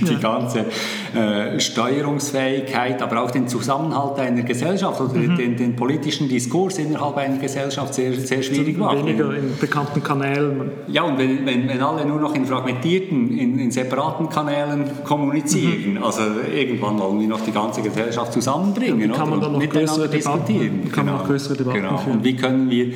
[0.02, 0.66] die ganze
[1.14, 5.36] äh, Steuerungsfähigkeit, aber auch den Zusammenhalt einer Gesellschaft oder mhm.
[5.36, 8.98] den, den, politischen Diskurs innerhalb einer Gesellschaft sehr, sehr schwierig macht.
[8.98, 10.70] Weniger in bekannten Kanälen.
[10.88, 15.94] Ja, und wenn, wenn, wenn alle nur noch in fragmentierten, in, in separaten Kanälen kommunizieren,
[15.94, 16.02] mhm.
[16.04, 16.20] also
[16.54, 21.06] irgendwann wollen wir noch die ganze Gesellschaft zusammenbringen kann man dann noch größere Debatten, kann
[21.06, 21.12] genau.
[21.12, 21.96] man noch größere Debatten genau.
[21.96, 22.18] führen.
[22.18, 22.92] Und wie können wir,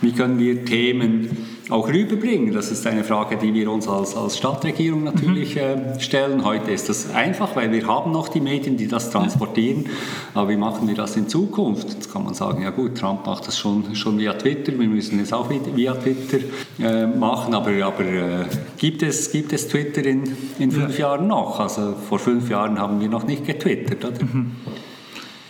[0.00, 2.52] wie können wir Themen auch rüberbringen.
[2.52, 5.60] Das ist eine Frage, die wir uns als, als Stadtregierung natürlich mhm.
[5.60, 6.44] äh, stellen.
[6.44, 9.86] Heute ist das einfach, weil wir haben noch die Medien, die das transportieren.
[10.34, 11.88] Aber wie machen wir das in Zukunft?
[11.90, 15.20] Jetzt kann man sagen, ja gut, Trump macht das schon, schon via Twitter, wir müssen
[15.20, 16.38] es auch via Twitter
[16.80, 17.54] äh, machen.
[17.54, 18.44] Aber, aber äh,
[18.78, 20.24] gibt, es, gibt es Twitter in,
[20.58, 21.10] in fünf ja.
[21.10, 21.60] Jahren noch?
[21.60, 24.24] Also vor fünf Jahren haben wir noch nicht getwittert, oder?
[24.24, 24.52] Mhm.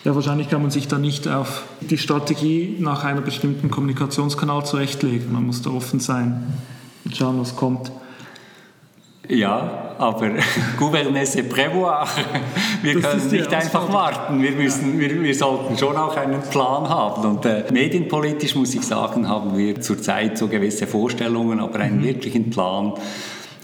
[0.04, 5.32] Ja, wahrscheinlich kann man sich da nicht auf die Strategie nach einem bestimmten Kommunikationskanal zurechtlegen.
[5.32, 6.54] Man muss da offen sein
[7.04, 7.92] und schauen, was kommt.
[9.28, 10.30] Ja, aber
[10.78, 12.08] gouvernesse prévoir.
[12.82, 14.42] Wir das können nicht einfach warten.
[14.42, 17.24] Wir, müssen, wir, wir, sollten schon auch einen Plan haben.
[17.24, 22.04] Und äh, medienpolitisch muss ich sagen, haben wir zurzeit so gewisse Vorstellungen, aber einen mhm.
[22.04, 22.94] wirklichen Plan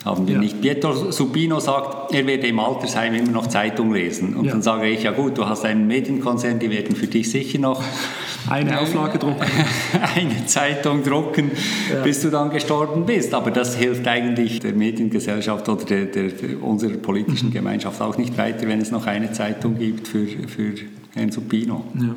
[0.04, 0.40] haben wir ja.
[0.40, 0.60] nicht.
[0.60, 4.36] Pietro Subino sagt, er werde im Altersheim immer noch Zeitung lesen.
[4.36, 4.52] Und ja.
[4.52, 7.82] dann sage ich, ja gut, du hast einen Medienkonzern, die werden für dich sicher noch
[8.50, 9.44] eine Auflage drucken.
[10.14, 11.50] eine Zeitung drucken,
[11.92, 12.02] ja.
[12.02, 13.34] bis du dann gestorben bist.
[13.34, 16.30] Aber das hilft eigentlich der Mediengesellschaft oder der, der,
[16.62, 20.74] unserer politischen Gemeinschaft auch nicht weiter, wenn es noch eine Zeitung gibt für, für
[21.14, 21.84] Herrn Subino.
[21.94, 22.14] Ja.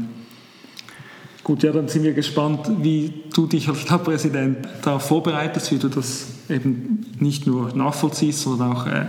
[1.44, 5.90] Gut, ja, dann sind wir gespannt, wie du dich als Stadtpräsident darauf vorbereitest, wie du
[5.90, 9.06] das eben nicht nur nachvollziehst, sondern auch äh,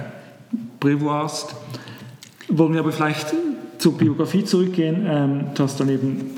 [0.80, 1.54] prävoirst.
[2.48, 3.34] Wollen wir aber vielleicht
[3.78, 5.06] zur Biografie zurückgehen.
[5.06, 6.30] Ähm, du hast dann eben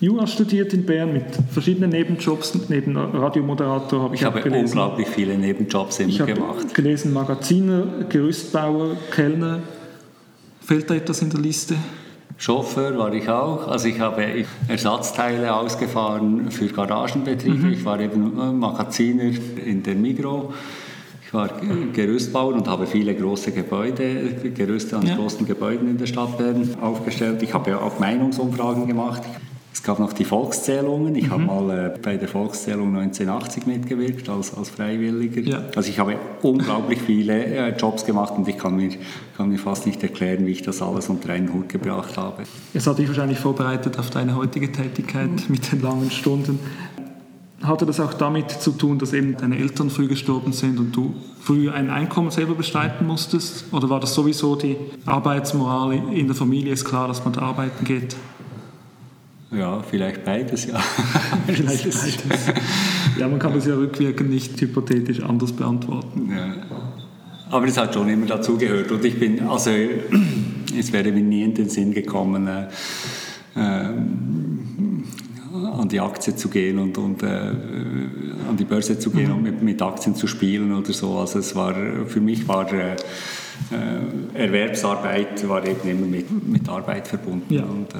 [0.00, 2.54] Jura studiert in Bern mit verschiedenen Nebenjobs.
[2.68, 4.64] Neben Radiomoderator habe ich, ich habe gelesen.
[4.64, 6.66] unglaublich viele Nebenjobs immer ich gemacht.
[6.68, 9.60] Ich gelesen Magaziner, Gerüstbauer, Kellner.
[10.62, 11.76] Fehlt da etwas in der Liste?
[12.40, 13.68] Chauffeur war ich auch.
[13.68, 14.24] Also ich habe
[14.66, 17.66] Ersatzteile ausgefahren für Garagenbetriebe.
[17.66, 17.72] Mhm.
[17.74, 19.30] Ich war eben Magaziner
[19.64, 20.54] in der Migro.
[21.22, 21.50] Ich war
[21.92, 25.16] Gerüstbauer und habe viele große Gebäude, Gerüste an ja.
[25.16, 27.42] großen Gebäuden in der Stadt Bern aufgestellt.
[27.42, 29.22] Ich habe auch Meinungsumfragen gemacht.
[29.72, 31.14] Es gab noch die Volkszählungen.
[31.14, 31.30] Ich mhm.
[31.30, 35.40] habe mal äh, bei der Volkszählung 1980 mitgewirkt als, als Freiwilliger.
[35.42, 35.62] Ja.
[35.76, 38.90] Also ich habe unglaublich viele äh, Jobs gemacht und ich kann mir,
[39.36, 42.42] kann mir fast nicht erklären, wie ich das alles unter einen Hut gebracht habe.
[42.74, 45.44] Es hat dich wahrscheinlich vorbereitet auf deine heutige Tätigkeit mhm.
[45.48, 46.58] mit den langen Stunden.
[47.62, 51.14] Hatte das auch damit zu tun, dass eben deine Eltern früh gestorben sind und du
[51.40, 53.66] früh ein Einkommen selber bestreiten musstest?
[53.70, 56.72] Oder war das sowieso die Arbeitsmoral in der Familie?
[56.72, 58.16] Ist klar, dass man da arbeiten geht?
[59.52, 60.78] Ja, vielleicht beides, ja.
[61.46, 62.52] vielleicht beides.
[63.18, 66.30] Ja, man kann das ja rückwirkend nicht hypothetisch anders beantworten.
[66.30, 66.54] Ja.
[67.50, 68.90] Aber es hat schon immer dazugehört.
[68.92, 69.70] Und ich bin, also
[70.78, 72.68] es wäre mir nie in den Sinn gekommen, äh,
[73.56, 73.60] äh,
[75.72, 79.34] an die Aktie zu gehen und, und äh, an die Börse zu gehen mhm.
[79.34, 81.18] und mit, mit, Aktien zu spielen oder so.
[81.18, 81.74] Also es war,
[82.06, 82.94] für mich war äh,
[83.72, 87.52] äh, Erwerbsarbeit war eben immer mit, mit Arbeit verbunden.
[87.52, 87.64] Ja.
[87.64, 87.98] Und, äh,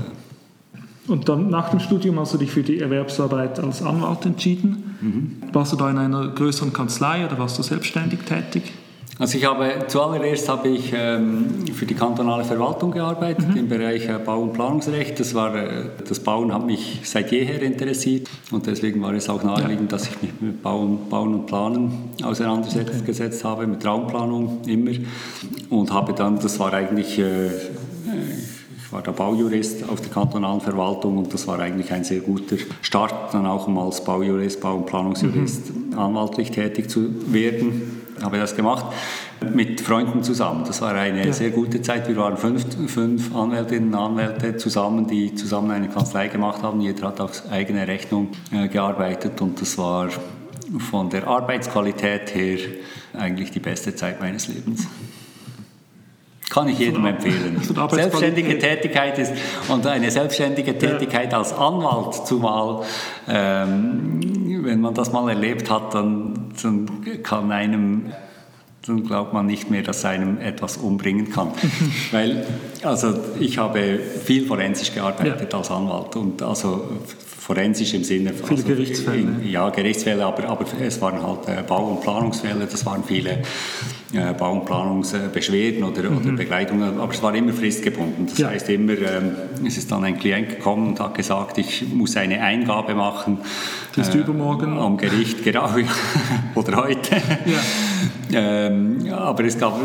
[1.11, 4.97] Und dann nach dem Studium hast du dich für die Erwerbsarbeit als Anwalt entschieden.
[5.01, 5.53] Mhm.
[5.53, 8.73] Warst du da in einer größeren Kanzlei oder warst du selbstständig tätig?
[9.19, 13.57] Also ich habe zuallererst habe ich ähm, für die kantonale Verwaltung gearbeitet mhm.
[13.57, 15.21] im Bereich äh, Bau- und Planungsrecht.
[15.21, 19.43] Das, war, äh, das Bauen hat mich seit jeher interessiert und deswegen war es auch
[19.43, 19.99] naheliegend, ja.
[19.99, 21.93] dass ich mich mit Bauen, Bauen und Planen
[22.23, 23.51] auseinandergesetzt okay.
[23.51, 24.93] habe, mit Raumplanung immer.
[25.69, 27.19] Und habe dann, das war eigentlich...
[27.19, 27.51] Äh,
[28.91, 32.57] ich war der Baujurist auf der kantonalen Verwaltung und das war eigentlich ein sehr guter
[32.83, 35.97] Start, dann auch um als Baujurist, Bau- und Planungsjurist mhm.
[35.97, 38.87] anwaltlich tätig zu werden habe das gemacht
[39.55, 40.65] mit Freunden zusammen.
[40.67, 41.33] Das war eine ja.
[41.33, 42.09] sehr gute Zeit.
[42.09, 46.81] Wir waren fünf, fünf Anwältinnen und Anwälte zusammen, die zusammen eine Kanzlei gemacht haben.
[46.81, 50.09] Jeder hat auf eigene Rechnung äh, gearbeitet und das war
[50.91, 52.59] von der Arbeitsqualität her
[53.15, 54.87] eigentlich die beste Zeit meines Lebens.
[56.51, 57.61] Kann ich jedem empfehlen.
[57.91, 59.33] Selbstständige Tätigkeit ist
[59.69, 62.83] und eine selbstständige Tätigkeit als Anwalt zumal,
[63.29, 64.21] ähm,
[64.65, 68.13] wenn man das mal erlebt hat, dann, dann kann einem
[68.87, 71.53] dann glaubt man nicht mehr, dass einem etwas umbringen kann.
[72.13, 72.47] Weil,
[72.83, 75.59] also ich habe viel forensisch gearbeitet ja.
[75.59, 76.89] als Anwalt und also
[77.27, 78.49] forensisch im Sinne von...
[78.49, 79.27] Viele also, Gerichtsfälle.
[79.45, 83.43] ja, Gerichtsfälle, aber, aber es waren halt äh, Bau- und Planungsfälle, das waren viele
[84.13, 86.19] äh, Bau- und Planungsbeschwerden oder, mhm.
[86.19, 88.27] oder Begleitungen, aber es war immer fristgebunden.
[88.27, 88.49] Das ja.
[88.49, 92.41] heißt immer, ähm, es ist dann ein Klient gekommen und hat gesagt, ich muss eine
[92.41, 93.39] Eingabe machen.
[93.95, 94.79] Das ist äh, übermorgen.
[94.79, 95.69] Am Gericht, genau,
[96.55, 97.17] oder heute.
[97.47, 97.59] Ja.
[98.33, 99.77] Ähm, aber es gab,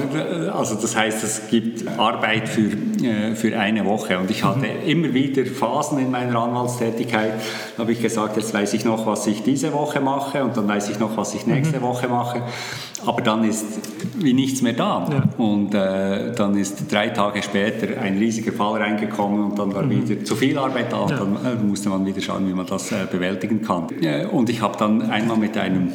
[0.53, 2.71] also das heißt, es gibt Arbeit für,
[3.03, 4.87] äh, für eine Woche und ich hatte mhm.
[4.87, 7.33] immer wieder Phasen in meiner Anwaltstätigkeit,
[7.75, 10.67] da habe ich gesagt, jetzt weiß ich noch, was ich diese Woche mache und dann
[10.67, 11.83] weiß ich noch, was ich nächste mhm.
[11.83, 12.43] Woche mache
[13.05, 13.65] aber dann ist
[14.19, 15.07] wie nichts mehr da.
[15.09, 15.43] Ja.
[15.43, 20.09] Und äh, dann ist drei Tage später ein riesiger Fall reingekommen und dann war mhm.
[20.09, 21.17] wieder zu viel Arbeit da und ja.
[21.17, 23.87] dann äh, musste man wieder schauen, wie man das äh, bewältigen kann.
[24.01, 25.91] Äh, und ich habe dann einmal mit einem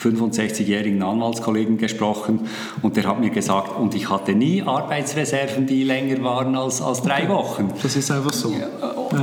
[0.00, 2.46] 65-jährigen Anwaltskollegen gesprochen
[2.82, 7.02] und der hat mir gesagt, und ich hatte nie Arbeitsreserven, die länger waren als, als
[7.02, 7.28] drei.
[7.28, 7.72] Wochen.
[7.82, 8.54] Das ist einfach so.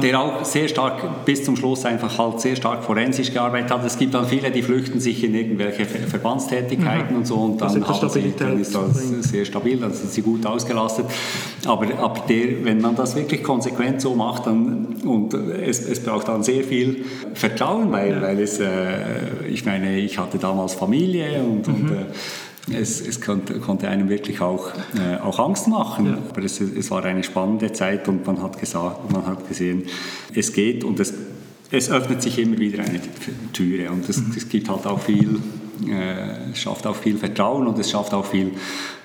[0.02, 3.86] Der auch sehr stark bis zum Schluss einfach halt sehr stark forensisch gearbeitet hat.
[3.86, 7.17] Es gibt dann viele, die flüchten sich in irgendwelche Verbandstätigkeiten mhm.
[7.17, 8.98] und so und dann, haben sie, dann ist das
[9.30, 11.06] sehr stabil, dann sind sie gut ausgelastet.
[11.65, 16.28] Aber, aber der, wenn man das wirklich konsequent so macht, dann, und es, es braucht
[16.28, 18.21] dann sehr viel Vertrauen, weil, ja.
[18.21, 21.74] weil es, äh, ich meine, ich hatte damals als Familie und, mhm.
[21.74, 22.06] und äh,
[22.71, 26.08] es, es konnte, konnte, einem wirklich auch, äh, auch Angst machen.
[26.08, 26.17] Ja.
[26.30, 29.84] Aber es, es, war eine spannende Zeit und man hat, gesagt, man hat gesehen,
[30.34, 31.13] es geht und es,
[31.71, 33.01] es öffnet sich immer wieder eine
[33.54, 34.34] Türe und es, mhm.
[34.36, 35.39] es gibt halt auch viel,
[35.88, 38.51] äh, schafft auch viel Vertrauen und es schafft auch viel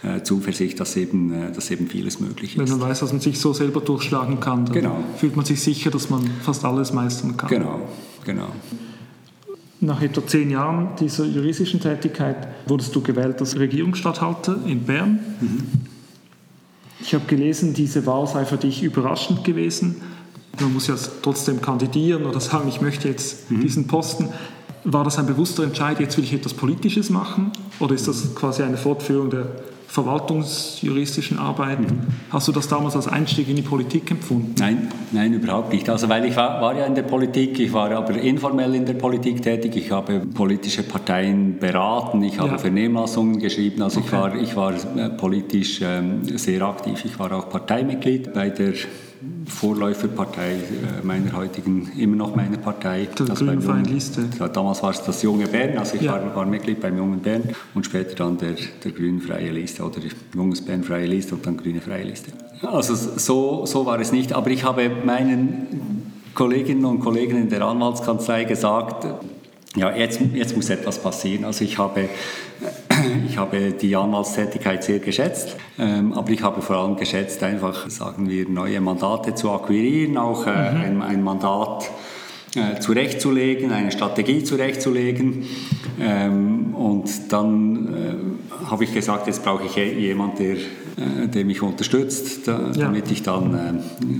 [0.03, 2.59] äh, Zuversicht, dass eben, äh, dass eben vieles möglich ist.
[2.59, 4.96] Wenn man weiß, dass man sich so selber durchschlagen kann, dann genau.
[5.16, 7.49] fühlt man sich sicher, dass man fast alles meistern kann.
[7.51, 7.81] Genau,
[8.25, 8.49] genau.
[9.83, 15.21] Nach etwa zehn Jahren dieser juristischen Tätigkeit wurdest du gewählt als Regierungsstatthalter in Bern.
[15.40, 15.62] Mhm.
[17.01, 20.03] Ich habe gelesen, diese Wahl sei für dich überraschend gewesen.
[20.61, 23.62] Man muss ja trotzdem kandidieren oder sagen, ich möchte jetzt mhm.
[23.62, 24.29] diesen Posten.
[24.85, 27.51] War das ein bewusster Entscheid, jetzt will ich etwas Politisches machen?
[27.79, 29.47] Oder ist das quasi eine Fortführung der
[29.90, 31.81] verwaltungsjuristischen Arbeit.
[31.81, 31.98] Mhm.
[32.31, 34.55] Hast du das damals als Einstieg in die Politik empfunden?
[34.57, 35.90] Nein, nein, überhaupt nicht.
[35.90, 38.94] Also weil ich war, war, ja in der Politik, ich war aber informell in der
[38.94, 39.74] Politik tätig.
[39.74, 42.59] Ich habe politische Parteien beraten, ich habe ja.
[42.59, 43.83] Vernehmlassungen geschrieben.
[43.83, 44.07] Also okay.
[44.07, 47.05] ich war, ich war äh, politisch ähm, sehr aktiv.
[47.05, 48.74] Ich war auch Parteimitglied bei der
[49.46, 53.06] Vorläuferpartei äh, meiner heutigen, immer noch meiner Partei.
[53.18, 54.24] Der also Grünen Liste.
[54.52, 56.12] Damals war es das Junge Bern, also ich ja.
[56.12, 57.42] war, war, Mitglied beim Jungen Bern
[57.74, 59.98] und später dann der, der Grünen Freie Liste oder
[60.35, 62.33] Junges Bern Freie Liste und dann Grüne Freie Liste.
[62.62, 66.00] Also so, so war es nicht, aber ich habe meinen
[66.35, 69.06] Kolleginnen und Kollegen in der Anwaltskanzlei gesagt,
[69.76, 71.44] ja, jetzt, jetzt muss etwas passieren.
[71.44, 72.09] Also ich habe,
[73.28, 78.28] ich habe die Anwaltstätigkeit sehr geschätzt, ähm, aber ich habe vor allem geschätzt, einfach, sagen
[78.28, 80.80] wir, neue Mandate zu akquirieren, auch äh, mhm.
[80.80, 81.90] ein, ein, Mandat
[82.54, 85.46] äh, zurechtzulegen, eine Strategie zurechtzulegen.
[86.00, 90.58] Ähm, und dann äh, habe ich gesagt, jetzt brauche ich jemanden, der äh,
[91.00, 92.72] der mich unterstützt, da, ja.
[92.72, 93.58] damit, ich dann, äh,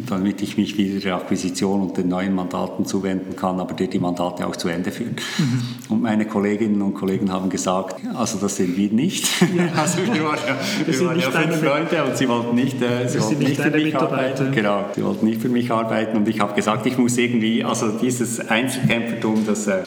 [0.08, 3.98] damit ich mich wieder der Akquisition und den neuen Mandaten zuwenden kann, aber der die
[3.98, 5.20] Mandate auch zu Ende führt.
[5.38, 5.62] Mhm.
[5.90, 9.28] Und meine Kolleginnen und Kollegen haben gesagt, also das sind wir nicht.
[9.54, 9.68] Ja.
[9.76, 13.20] also wir waren ja, wir waren ja fünf Freunde und sie wollten nicht, äh, sie
[13.20, 14.52] wollten nicht, für mich arbeiten.
[14.52, 17.88] Genau, sie wollten nicht für mich arbeiten und ich habe gesagt, ich muss irgendwie, also
[17.88, 19.82] dieses Einzelkämpfertum, das, äh,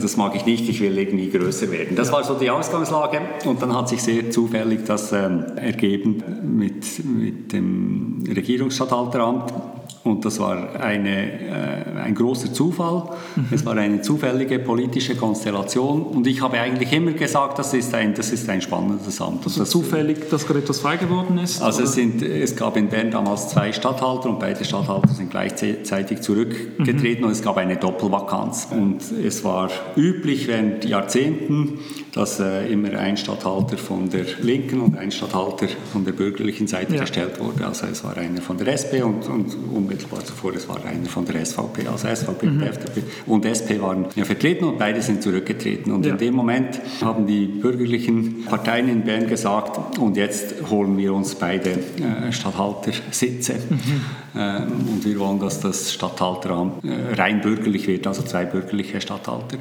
[0.00, 1.94] das mag ich nicht, ich will irgendwie größer werden.
[1.96, 2.14] Das ja.
[2.14, 7.52] war so die Ausgangslage und dann hat sich sehr zufällig das ähm, ergeben, mit, mit
[7.52, 9.52] dem Regierungsstatthalteramt.
[10.04, 13.04] Und das war eine, äh, ein großer Zufall.
[13.36, 13.46] Mhm.
[13.52, 16.02] Es war eine zufällige politische Konstellation.
[16.02, 19.44] Und ich habe eigentlich immer gesagt, das ist ein, das ist ein spannendes Amt.
[19.44, 21.62] Also das, zufällig, dass gerade etwas frei geworden ist?
[21.62, 26.20] Also es, sind, es gab in Bern damals zwei Stadthalter und beide Stadthalter sind gleichzeitig
[26.20, 27.26] zurückgetreten mhm.
[27.26, 28.68] und es gab eine Doppelvakanz.
[28.72, 31.78] Und es war üblich während Jahrzehnten,
[32.12, 36.94] dass äh, immer ein Stadthalter von der linken und ein Stadthalter von der bürgerlichen Seite
[36.96, 37.02] ja.
[37.02, 37.66] gestellt wurde.
[37.66, 41.24] Also es war einer von der SP und, und unmittelbar zuvor, es war einer von
[41.24, 41.86] der SVP.
[41.86, 42.56] Also SVP mhm.
[42.56, 45.92] und FDP und SP waren ja vertreten und beide sind zurückgetreten.
[45.92, 46.12] Und ja.
[46.12, 51.34] in dem Moment haben die bürgerlichen Parteien in Bern gesagt, und jetzt holen wir uns
[51.34, 53.54] beide äh, Stadthaltersitze.
[53.54, 53.78] Mhm.
[54.34, 59.58] Ähm, und wir wollen, dass das Stadthalteramt äh, rein bürgerlich wird, also zwei bürgerliche Stadthalter.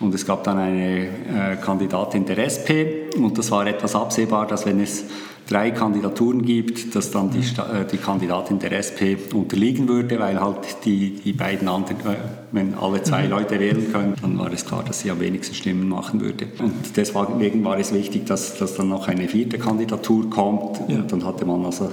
[0.00, 4.66] Und es gab dann eine äh, Kandidatin der SP und das war etwas absehbar, dass
[4.66, 5.04] wenn es
[5.48, 10.58] drei Kandidaturen gibt, dass dann die, äh, die Kandidatin der SP unterliegen würde, weil halt
[10.84, 12.16] die, die beiden anderen, äh,
[12.52, 13.30] wenn alle zwei mhm.
[13.30, 16.46] Leute wählen können, dann war es klar, dass sie am wenigsten Stimmen machen würde.
[16.58, 20.80] Und deswegen war es wichtig, dass, dass dann noch eine vierte Kandidatur kommt.
[20.88, 20.98] Ja.
[20.98, 21.92] Und dann hatte man also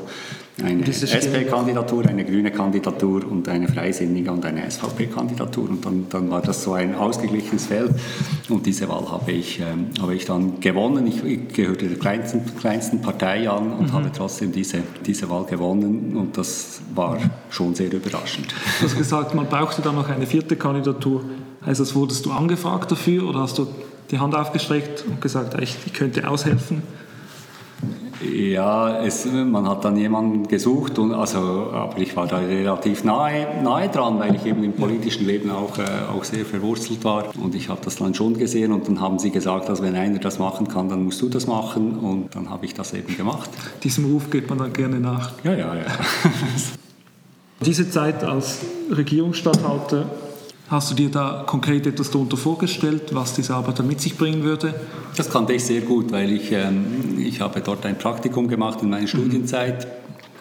[0.64, 5.70] eine SP-Kandidatur, eine grüne Kandidatur und eine Freisinnige und eine SVP-Kandidatur.
[5.70, 7.92] Und dann, dann war das so ein ausgeglichenes Feld.
[8.50, 11.08] Und diese Wahl habe ich, ähm, habe ich dann gewonnen.
[11.08, 13.94] Ich, ich gehörte der kleinsten, kleinsten Partei an und mhm.
[13.94, 16.16] habe trotzdem diese, diese Wahl gewonnen.
[16.16, 17.18] Und das war
[17.50, 18.54] schon sehr überraschend.
[18.80, 21.24] Du hast gesagt, man brauchte dann noch eine vierte Kandidatur.
[21.66, 23.68] Heißt das, wurdest du angefragt dafür oder hast du
[24.12, 26.82] die Hand aufgestreckt und gesagt, ich könnte aushelfen?
[28.22, 31.40] Ja, es, man hat dann jemanden gesucht, und, also,
[31.72, 35.78] aber ich war da relativ nahe, nahe dran, weil ich eben im politischen Leben auch,
[35.78, 37.26] äh, auch sehr verwurzelt war.
[37.38, 40.20] Und ich habe das dann schon gesehen und dann haben sie gesagt, dass wenn einer
[40.20, 41.98] das machen kann, dann musst du das machen.
[42.00, 43.50] Und dann habe ich das eben gemacht.
[43.84, 45.32] Diesem Ruf geht man dann gerne nach.
[45.44, 45.86] Ja, ja, ja.
[47.66, 48.60] Diese Zeit als
[48.96, 50.06] Regierungsstatthalter
[50.70, 54.44] Hast du dir da konkret etwas darunter vorgestellt, was diese Arbeit dann mit sich bringen
[54.44, 54.76] würde?
[55.18, 58.90] Das kannte ich sehr gut, weil ich, ähm, ich habe dort ein Praktikum gemacht in
[58.90, 59.08] meiner mhm.
[59.08, 59.88] Studienzeit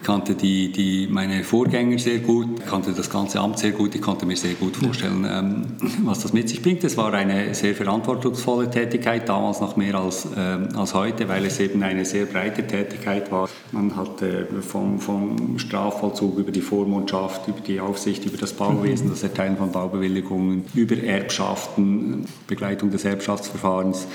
[0.02, 3.94] kannte die, die, meine Vorgänger sehr gut, kannte das ganze Amt sehr gut.
[3.94, 5.62] Ich konnte mir sehr gut vorstellen, ähm,
[6.04, 6.84] was das mit sich bringt.
[6.84, 11.61] Es war eine sehr verantwortungsvolle Tätigkeit, damals noch mehr als, ähm, als heute, weil es
[11.61, 13.48] eben eine sehr breite Tätigkeit war.
[13.72, 19.22] Man hatte vom, vom Strafvollzug über die Vormundschaft, über die Aufsicht, über das Bauwesen, das
[19.22, 24.06] Erteilen von Baubewilligungen, über Erbschaften, Begleitung des Erbschaftsverfahrens,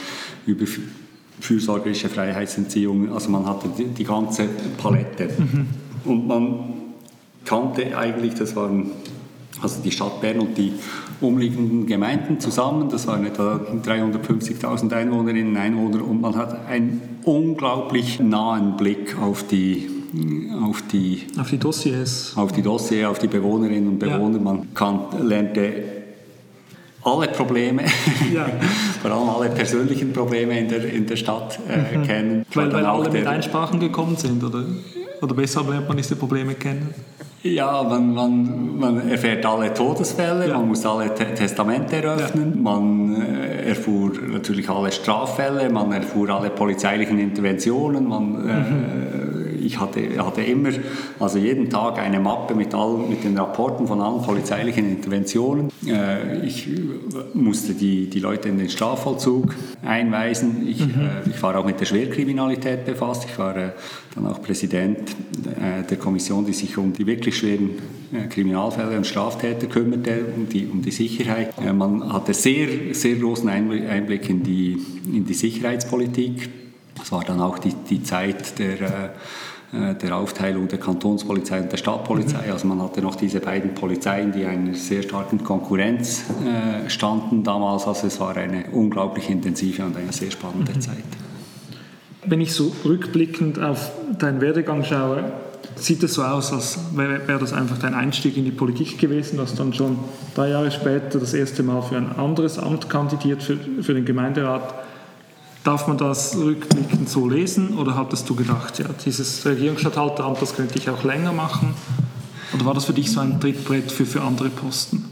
[0.46, 0.66] über
[1.40, 3.12] fürsorgerische Freiheitsentziehung.
[3.14, 5.30] Also man hatte die, die ganze Palette.
[5.38, 5.68] Mhm.
[6.06, 6.60] Und man
[7.46, 8.92] kannte eigentlich, das waren
[9.62, 10.74] also die Stadt Bern und die
[11.22, 18.20] umliegenden Gemeinden zusammen, das waren etwa 350.000 Einwohnerinnen und Einwohner und man hat einen unglaublich
[18.20, 19.90] nahen Blick auf die
[20.62, 22.34] auf die, auf die Dossiers.
[22.36, 24.38] Auf die Dossiers, auf die Bewohnerinnen und Bewohner.
[24.38, 24.44] Ja.
[24.44, 25.93] Man kann, lernte
[27.04, 27.84] alle Probleme,
[28.34, 28.48] ja.
[29.02, 32.04] vor allem alle persönlichen Probleme in der, in der Stadt äh, mhm.
[32.04, 32.46] kennen.
[32.54, 34.64] Weil, weil alle mit Einsprachen gekommen sind, oder?
[35.22, 36.94] Oder weshalb lernt man diese Probleme kennen?
[37.44, 40.58] Ja, man, man, man erfährt alle Todesfälle, ja.
[40.58, 42.62] man muss alle Te Testamente eröffnen, ja.
[42.62, 48.36] man äh, erfuhr natürlich alle Straffälle, man erfuhr alle polizeilichen Interventionen, man...
[48.36, 49.40] Äh, mhm.
[49.40, 50.70] Äh, ich hatte, hatte immer,
[51.20, 55.70] also jeden Tag eine Mappe mit, all, mit den Rapporten von allen polizeilichen Interventionen.
[55.86, 56.68] Äh, ich
[57.34, 60.68] musste die, die Leute in den Strafvollzug einweisen.
[60.68, 61.02] Ich, mhm.
[61.26, 63.26] äh, ich war auch mit der Schwerkriminalität befasst.
[63.30, 63.70] Ich war äh,
[64.16, 65.00] dann auch Präsident
[65.46, 67.72] äh, der Kommission, die sich um die wirklich schweren
[68.14, 71.54] äh, Kriminalfälle und Straftäter kümmerte, um die, um die Sicherheit.
[71.64, 76.50] Äh, man hatte sehr, sehr großen Einblick in die, in die Sicherheitspolitik.
[76.96, 79.10] Das war dann auch die, die Zeit der äh,
[79.74, 82.52] der Aufteilung der Kantonspolizei und der Stadtpolizei.
[82.52, 87.88] Also man hatte noch diese beiden Polizeien, die einer sehr starken Konkurrenz äh, standen damals.
[87.88, 90.82] Also es war eine unglaublich intensive und eine sehr spannende mhm.
[90.82, 91.04] Zeit.
[92.26, 95.24] Wenn ich so rückblickend auf deinen Werdegang schaue,
[95.76, 99.38] sieht es so aus, als wäre wär das einfach dein Einstieg in die Politik gewesen.
[99.38, 99.98] Du hast dann schon
[100.36, 104.83] drei Jahre später das erste Mal für ein anderes Amt kandidiert, für, für den Gemeinderat.
[105.64, 110.78] Darf man das rückblickend so lesen oder hattest du gedacht, ja, dieses Regierungsstatthalteramt, das könnte
[110.78, 111.74] ich auch länger machen?
[112.54, 115.06] Oder war das für dich so ein Trittbrett für, für andere Posten?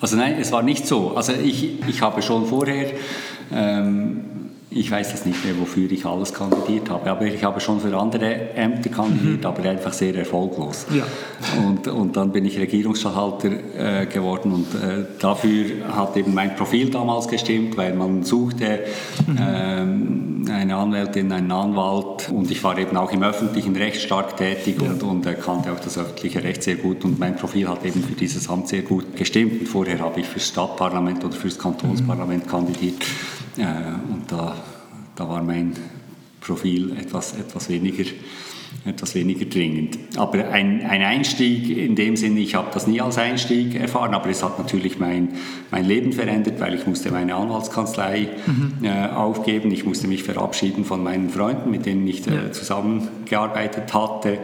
[0.00, 1.16] Also nein, es war nicht so.
[1.16, 2.92] Also ich, ich habe schon vorher
[3.50, 4.24] ähm,
[4.78, 7.96] ich weiß das nicht mehr, wofür ich alles kandidiert habe, aber ich habe schon für
[7.96, 9.46] andere Ämter kandidiert, mhm.
[9.46, 10.86] aber einfach sehr erfolglos.
[10.94, 11.04] Ja.
[11.66, 13.50] Und, und dann bin ich Regierungsstatthalter
[14.02, 18.80] äh, geworden und äh, dafür hat eben mein Profil damals gestimmt, weil man suchte
[19.26, 19.38] mhm.
[19.40, 24.76] ähm, eine Anwältin, einen Anwalt und ich war eben auch im öffentlichen Recht stark tätig
[24.80, 24.90] ja.
[24.90, 28.14] und, und kannte auch das öffentliche Recht sehr gut und mein Profil hat eben für
[28.14, 29.60] dieses Amt sehr gut gestimmt.
[29.60, 32.50] Und vorher habe ich fürs Stadtparlament oder fürs Kantonsparlament mhm.
[32.50, 33.02] kandidiert
[33.56, 33.62] äh,
[34.12, 34.54] und da,
[35.18, 35.74] da war mein
[36.40, 38.04] Profil etwas, etwas weniger
[38.84, 39.98] etwas weniger dringend.
[40.16, 44.28] Aber ein, ein Einstieg in dem Sinne, ich habe das nie als Einstieg erfahren, aber
[44.28, 45.30] es hat natürlich mein,
[45.70, 48.84] mein Leben verändert, weil ich musste meine Anwaltskanzlei mhm.
[48.84, 54.38] äh, aufgeben, ich musste mich verabschieden von meinen Freunden, mit denen ich äh, zusammengearbeitet hatte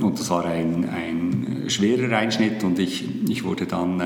[0.00, 4.00] und das war ein, ein schwerer Einschnitt und ich, ich wurde dann...
[4.00, 4.04] Äh,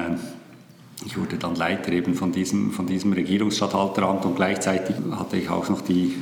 [1.06, 5.68] ich wurde dann Leiter eben von diesem, von diesem Regierungsstatthalteramt und gleichzeitig hatte ich auch
[5.68, 6.14] noch die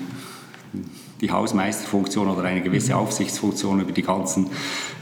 [1.21, 2.99] die Hausmeisterfunktion oder eine gewisse mhm.
[2.99, 4.49] Aufsichtsfunktion über die ganzen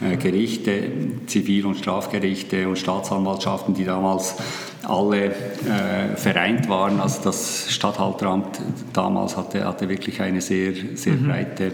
[0.00, 0.90] äh, Gerichte,
[1.26, 4.36] Zivil- und Strafgerichte und Staatsanwaltschaften, die damals
[4.82, 7.00] alle äh, vereint waren.
[7.00, 8.60] Also das Statthalteramt
[8.92, 11.26] damals hatte, hatte wirklich eine sehr, sehr mhm.
[11.26, 11.72] breite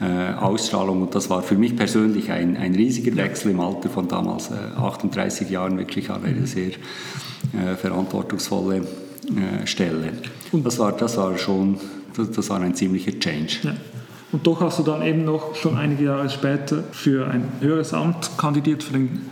[0.00, 4.08] äh, Ausstrahlung und das war für mich persönlich ein, ein riesiger Wechsel im Alter von
[4.08, 6.46] damals äh, 38 Jahren, wirklich eine mhm.
[6.46, 6.70] sehr
[7.52, 10.12] äh, verantwortungsvolle äh, Stelle.
[10.52, 11.78] Und das war, das war schon
[12.18, 13.58] das, das war ein ziemlicher Change.
[13.62, 13.74] Ja.
[14.30, 18.30] Und doch hast du dann eben noch schon einige Jahre später für ein höheres Amt
[18.36, 19.22] kandidiert, für den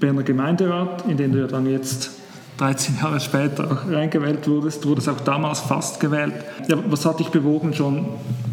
[0.00, 2.10] Berner Gemeinderat, in den du ja dann jetzt
[2.58, 4.86] 13 Jahre später auch reingewählt wurdest.
[4.86, 6.34] Wurdest auch damals fast gewählt.
[6.68, 8.06] Ja, was hat dich bewogen, schon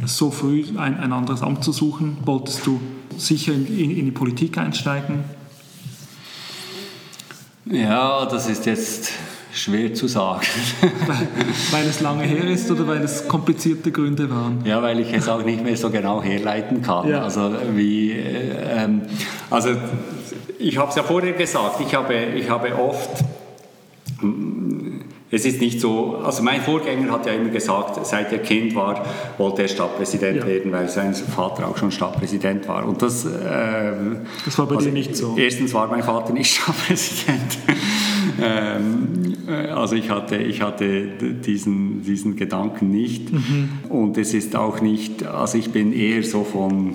[0.05, 2.17] so früh ein, ein anderes Amt zu suchen?
[2.23, 2.79] Wolltest du
[3.17, 5.23] sicher in, in, in die Politik einsteigen?
[7.71, 9.11] Ja, das ist jetzt
[9.53, 10.41] Schwer zu sagen.
[11.71, 14.63] Weil, es lange her ist oder weil es komplizierte Gründe waren?
[14.63, 17.07] Ja, weil ich es auch nicht mehr so genau herleiten kann.
[17.09, 17.23] Ja.
[17.23, 18.87] Also, wie, äh,
[19.49, 19.69] also
[20.59, 23.23] ich habe es ja vorher gesagt, ich habe, ich habe oft
[25.31, 29.05] es ist nicht so, also mein Vorgänger hat ja immer gesagt, seit er Kind war,
[29.37, 30.47] wollte er Stadtpräsident ja.
[30.47, 32.87] werden, weil sein Vater auch schon Stadtpräsident war.
[32.87, 33.91] Und das, äh,
[34.45, 35.35] das war bei also, dir nicht so.
[35.37, 37.57] Erstens war mein Vater nicht Stadtpräsident.
[38.41, 41.07] ähm, äh, also ich hatte, ich hatte
[41.45, 43.31] diesen, diesen Gedanken nicht.
[43.31, 43.69] Mhm.
[43.89, 46.93] Und es ist auch nicht, also ich bin eher so von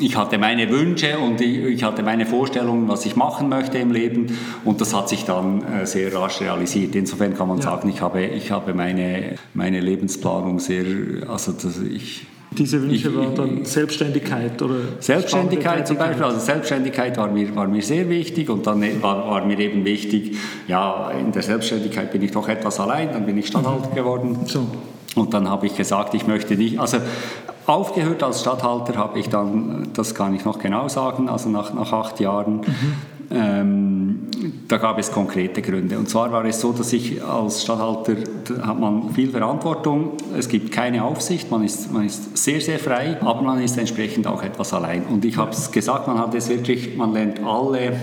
[0.00, 4.38] ich hatte meine Wünsche und ich hatte meine Vorstellungen, was ich machen möchte im Leben
[4.64, 6.94] und das hat sich dann äh, sehr rasch realisiert.
[6.94, 7.64] Insofern kann man ja.
[7.64, 10.84] sagen, ich habe, ich habe meine, meine Lebensplanung sehr,
[11.28, 12.26] also das, ich...
[12.50, 14.74] Diese Wünsche waren dann Selbstständigkeit oder?
[15.00, 19.44] Selbstständigkeit zum Beispiel, also Selbstständigkeit war mir, war mir sehr wichtig und dann war, war
[19.44, 20.36] mir eben wichtig,
[20.66, 23.94] ja, in der Selbstständigkeit bin ich doch etwas allein, dann bin ich Stadthalter mhm.
[23.94, 24.38] geworden.
[24.46, 24.66] So.
[25.14, 26.98] Und dann habe ich gesagt, ich möchte nicht, also
[27.68, 31.92] Aufgehört als Stadthalter habe ich dann, das kann ich noch genau sagen, also nach, nach
[31.92, 32.62] acht Jahren.
[32.62, 32.94] Mhm.
[33.30, 34.20] Ähm,
[34.66, 35.98] da gab es konkrete Gründe.
[35.98, 38.16] Und zwar war es so, dass ich als Stadthalter,
[38.62, 43.18] hat man viel Verantwortung, es gibt keine Aufsicht, man ist, man ist sehr, sehr frei,
[43.20, 45.04] aber man ist entsprechend auch etwas allein.
[45.04, 47.98] Und ich habe es gesagt, man hat es wirklich, man lernt alle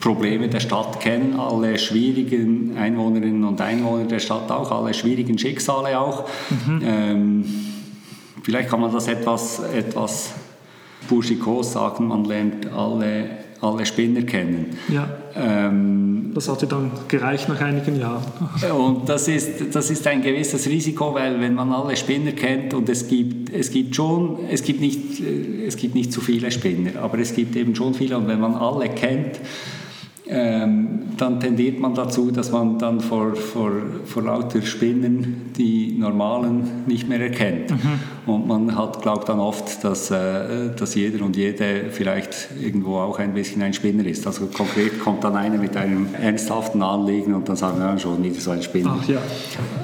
[0.00, 5.98] Probleme der Stadt kennen, alle schwierigen Einwohnerinnen und Einwohner der Stadt auch, alle schwierigen Schicksale
[5.98, 6.24] auch.
[6.50, 6.82] Mhm.
[6.84, 7.44] Ähm,
[8.46, 10.32] Vielleicht kann man das etwas, etwas
[11.08, 13.28] burschikos sagen, man lernt alle,
[13.60, 14.76] alle Spinner kennen.
[14.88, 15.08] Ja.
[15.34, 18.24] Ähm, das hat dir dann gereicht nach einigen Jahren.
[18.76, 22.88] Und das ist, das ist ein gewisses Risiko, weil wenn man alle Spinner kennt und
[22.88, 25.20] es gibt, es gibt schon, es gibt, nicht,
[25.66, 28.54] es gibt nicht zu viele Spinner, aber es gibt eben schon viele und wenn man
[28.54, 29.40] alle kennt,
[30.28, 33.70] ähm, dann tendiert man dazu, dass man dann vor, vor,
[34.04, 37.70] vor lauter Spinnen die normalen nicht mehr erkennt.
[37.70, 38.00] Mhm.
[38.26, 43.20] Und man hat, glaubt dann oft, dass, äh, dass jeder und jede vielleicht irgendwo auch
[43.20, 44.26] ein bisschen ein Spinner ist.
[44.26, 48.22] Also konkret kommt dann einer mit einem ernsthaften Anliegen und dann sagen wir ja, schon
[48.24, 48.98] wieder so ein Spinner.
[49.00, 49.20] Ach, ja.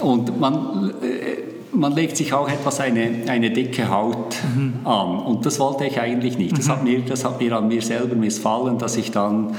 [0.00, 0.92] Und man...
[1.02, 4.86] Äh, man legt sich auch etwas eine, eine dicke Haut mhm.
[4.86, 5.18] an.
[5.20, 6.56] Und das wollte ich eigentlich nicht.
[6.58, 6.70] Das, mhm.
[6.70, 9.56] hat mir, das hat mir an mir selber missfallen, dass ich dann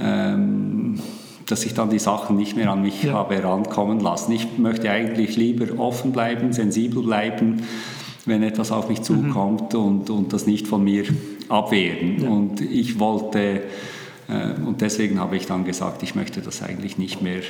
[0.00, 1.00] ähm,
[1.46, 3.12] dass ich dann die Sachen nicht mehr an mich ja.
[3.14, 4.32] habe herankommen lassen.
[4.32, 7.62] Ich möchte eigentlich lieber offen bleiben, sensibel bleiben,
[8.26, 9.80] wenn etwas auf mich zukommt mhm.
[9.80, 11.04] und, und das nicht von mir
[11.48, 12.22] abwehren.
[12.22, 12.28] Ja.
[12.28, 13.62] Und ich wollte,
[14.28, 17.40] äh, und deswegen habe ich dann gesagt, ich möchte das eigentlich nicht mehr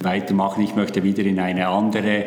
[0.00, 0.62] weitermachen.
[0.62, 2.26] Ich möchte wieder in eine andere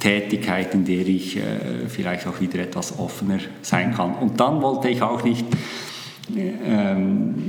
[0.00, 4.14] Tätigkeit, in der ich äh, vielleicht auch wieder etwas offener sein kann.
[4.14, 5.46] Und dann wollte ich auch nicht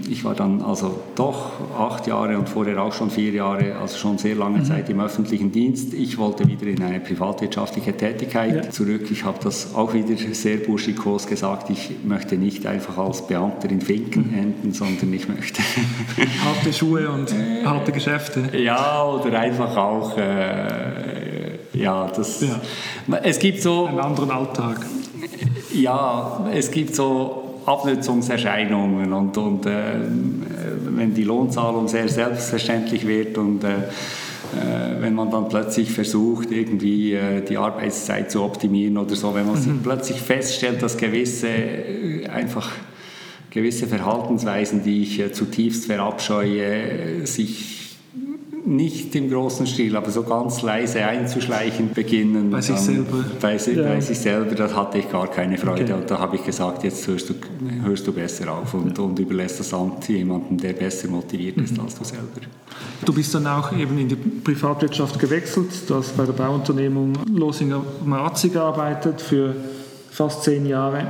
[0.10, 4.18] ich war dann also doch acht Jahre und vorher auch schon vier Jahre, also schon
[4.18, 4.66] sehr lange mhm.
[4.66, 5.94] Zeit im öffentlichen Dienst.
[5.94, 8.70] Ich wollte wieder in eine privatwirtschaftliche Tätigkeit ja.
[8.70, 9.10] zurück.
[9.12, 11.70] Ich habe das auch wieder sehr burschikos gesagt.
[11.70, 14.38] Ich möchte nicht einfach als Beamter in Finken mhm.
[14.38, 15.62] enden, sondern ich möchte...
[16.46, 17.34] harte Schuhe und
[17.66, 18.50] harte Geschäfte.
[18.58, 20.18] Ja, oder einfach auch...
[20.18, 22.60] Äh, ja, das, ja.
[23.24, 23.86] es gibt so...
[23.86, 24.86] Einen anderen Alltag.
[25.74, 29.96] Ja, es gibt so Abnutzungserscheinungen und, und äh,
[30.86, 33.76] wenn die Lohnzahlung sehr selbstverständlich wird und äh,
[34.54, 39.46] äh, wenn man dann plötzlich versucht, irgendwie äh, die Arbeitszeit zu optimieren oder so, wenn
[39.46, 39.80] man mhm.
[39.82, 42.70] plötzlich feststellt, dass gewisse äh, einfach
[43.50, 47.81] gewisse Verhaltensweisen, die ich zutiefst verabscheue, sich
[48.72, 52.50] nicht im großen Stil, aber so ganz leise einzuschleichen beginnen.
[52.50, 53.26] Bei sich selber.
[53.40, 53.84] Bei, ja.
[53.84, 55.84] bei, sich selber, da hatte ich gar keine Freude.
[55.84, 55.94] Okay.
[55.94, 57.34] Und da habe ich gesagt, jetzt hörst du,
[57.84, 59.04] hörst du besser auf und, ja.
[59.04, 61.84] und überlässt das Amt jemandem, der besser motiviert ist mhm.
[61.84, 62.28] als du selber.
[63.04, 65.70] Du bist dann auch eben in die Privatwirtschaft gewechselt.
[65.88, 69.54] Du hast bei der Bauunternehmung Losinger Marazzi gearbeitet für
[70.10, 71.08] fast zehn Jahre.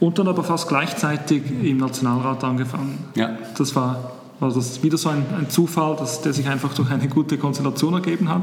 [0.00, 3.06] Und dann aber fast gleichzeitig im Nationalrat angefangen.
[3.16, 3.36] Ja.
[3.56, 6.90] Das war also das ist wieder so ein, ein Zufall, dass der sich einfach durch
[6.90, 8.42] eine gute Konstellation ergeben hat.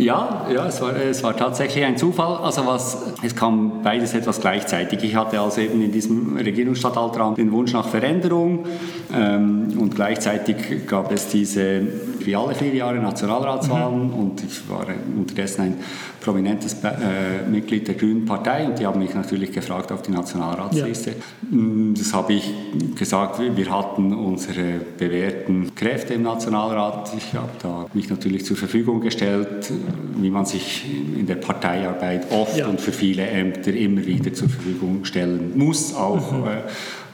[0.00, 2.36] Ja, ja es, war, es war tatsächlich ein Zufall.
[2.38, 5.02] Also was, es kam beides etwas gleichzeitig.
[5.04, 8.66] Ich hatte also eben in diesem Regierungsstatthalteramt den Wunsch nach Veränderung
[9.12, 11.82] ähm, und gleichzeitig gab es diese,
[12.26, 14.14] wie alle vier Jahre, Nationalratswahlen mhm.
[14.14, 15.74] und ich war unterdessen ein
[16.20, 21.10] prominentes äh, Mitglied der Grünen Partei und die haben mich natürlich gefragt auf die Nationalratsliste.
[21.10, 21.56] Ja.
[21.56, 22.52] Mm, das habe ich
[22.96, 27.10] gesagt, wir hatten unsere bewährten Kräfte im Nationalrat.
[27.16, 29.72] Ich habe da mich natürlich zur Verfügung gestellt,
[30.16, 30.84] wie man sich
[31.18, 32.66] in der Parteiarbeit oft ja.
[32.66, 36.44] und für viele Ämter immer wieder zur Verfügung stellen muss, auch mhm.
[36.44, 36.48] äh,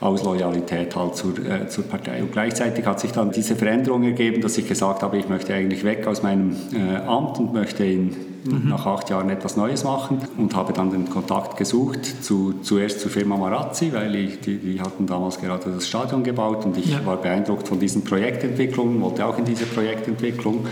[0.01, 2.23] aus Loyalität halt zur, äh, zur Partei.
[2.23, 5.85] Und gleichzeitig hat sich dann diese Veränderung ergeben, dass ich gesagt habe, ich möchte eigentlich
[5.85, 8.69] weg aus meinem äh, Amt und möchte in mhm.
[8.69, 13.11] nach acht Jahren etwas Neues machen und habe dann den Kontakt gesucht, zu, zuerst zur
[13.11, 17.05] Firma Marazzi, weil ich, die, die hatten damals gerade das Stadion gebaut und ich ja.
[17.05, 20.67] war beeindruckt von diesen Projektentwicklungen, wollte auch in diese Projektentwicklung.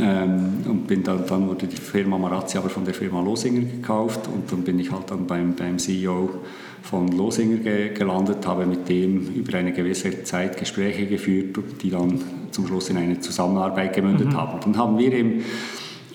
[0.00, 4.28] Ähm, und bin dann, dann wurde die Firma Marazzi aber von der Firma Losinger gekauft
[4.28, 6.30] und dann bin ich halt dann beim, beim CEO
[6.82, 12.20] von Losinger ge gelandet, habe mit dem über eine gewisse Zeit Gespräche geführt, die dann
[12.50, 14.36] zum Schluss in eine Zusammenarbeit gemündet mhm.
[14.36, 14.60] haben.
[14.60, 15.42] Dann haben wir im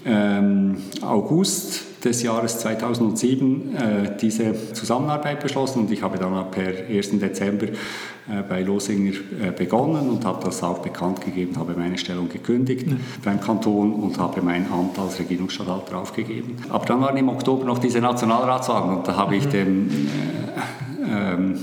[0.05, 7.19] ähm, August des Jahres 2007 äh, diese Zusammenarbeit beschlossen und ich habe dann per 1.
[7.19, 12.29] Dezember äh, bei Losinger äh, begonnen und habe das auch bekannt gegeben, habe meine Stellung
[12.29, 12.99] gekündigt mhm.
[13.23, 16.57] beim Kanton und habe mein Amt als Regierungsstatthalter aufgegeben.
[16.69, 19.51] Aber dann waren im Oktober noch diese Nationalratswahlen und da habe ich mhm.
[19.51, 21.59] dem äh, ähm,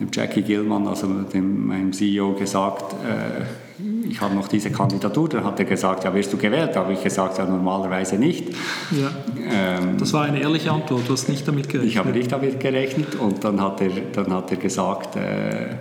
[0.00, 5.28] dem Jackie Gillman, also dem, meinem CEO, gesagt, äh, ich habe noch diese Kandidatur.
[5.28, 6.70] Dann hat er gesagt, ja, wirst du gewählt?
[6.74, 8.48] Da habe ich gesagt, ja, normalerweise nicht.
[8.90, 9.10] Ja.
[9.50, 11.92] Ähm, das war eine ehrliche Antwort, du hast nicht damit gerechnet.
[11.92, 15.76] Ich habe nicht damit gerechnet und dann hat er, dann hat er gesagt, äh,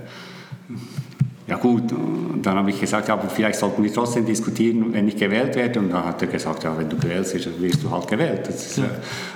[1.52, 5.18] ja gut, und dann habe ich gesagt, aber vielleicht sollten wir trotzdem diskutieren, wenn ich
[5.18, 5.82] gewählt werde.
[5.82, 8.48] Und dann hat er gesagt, ja, wenn du gewählt wirst, wirst du halt gewählt.
[8.48, 8.86] Ist, ja.
[8.86, 8.88] äh,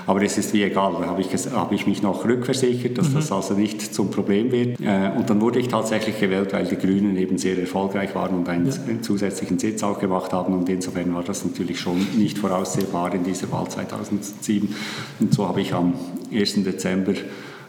[0.07, 0.95] aber es ist wie egal.
[1.01, 3.15] Da habe ich, hab ich mich noch rückversichert, dass mhm.
[3.15, 4.79] das also nicht zum Problem wird.
[4.79, 8.47] Äh, und dann wurde ich tatsächlich gewählt, weil die Grünen eben sehr erfolgreich waren und
[8.47, 8.73] einen, ja.
[8.87, 10.53] einen zusätzlichen Sitz auch gemacht haben.
[10.53, 14.73] Und insofern war das natürlich schon nicht voraussehbar in dieser Wahl 2007.
[15.19, 15.95] Und so habe ich am
[16.31, 16.63] 1.
[16.63, 17.11] Dezember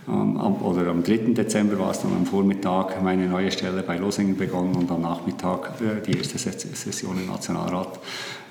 [0.06, 1.32] am, oder am 3.
[1.34, 5.72] Dezember war es dann am Vormittag meine neue Stelle bei Losingen begonnen und am Nachmittag
[5.80, 7.98] äh, die erste Session im Nationalrat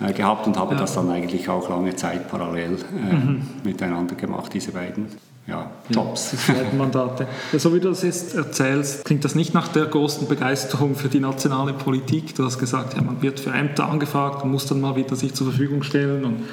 [0.02, 0.82] äh, gehabt und habe ja.
[0.82, 3.42] das dann eigentlich auch lange Zeit parallel äh, mhm.
[3.64, 5.08] miteinander gemacht, diese beiden
[5.48, 6.36] ja, Jobs.
[6.78, 7.28] Mandate.
[7.54, 11.08] Ja, so wie du das jetzt erzählst, klingt das nicht nach der großen Begeisterung für
[11.08, 12.34] die nationale Politik.
[12.36, 15.36] Du hast gesagt, ja, man wird für Ämter angefragt und muss dann mal wieder sich
[15.36, 16.44] zur Verfügung stellen und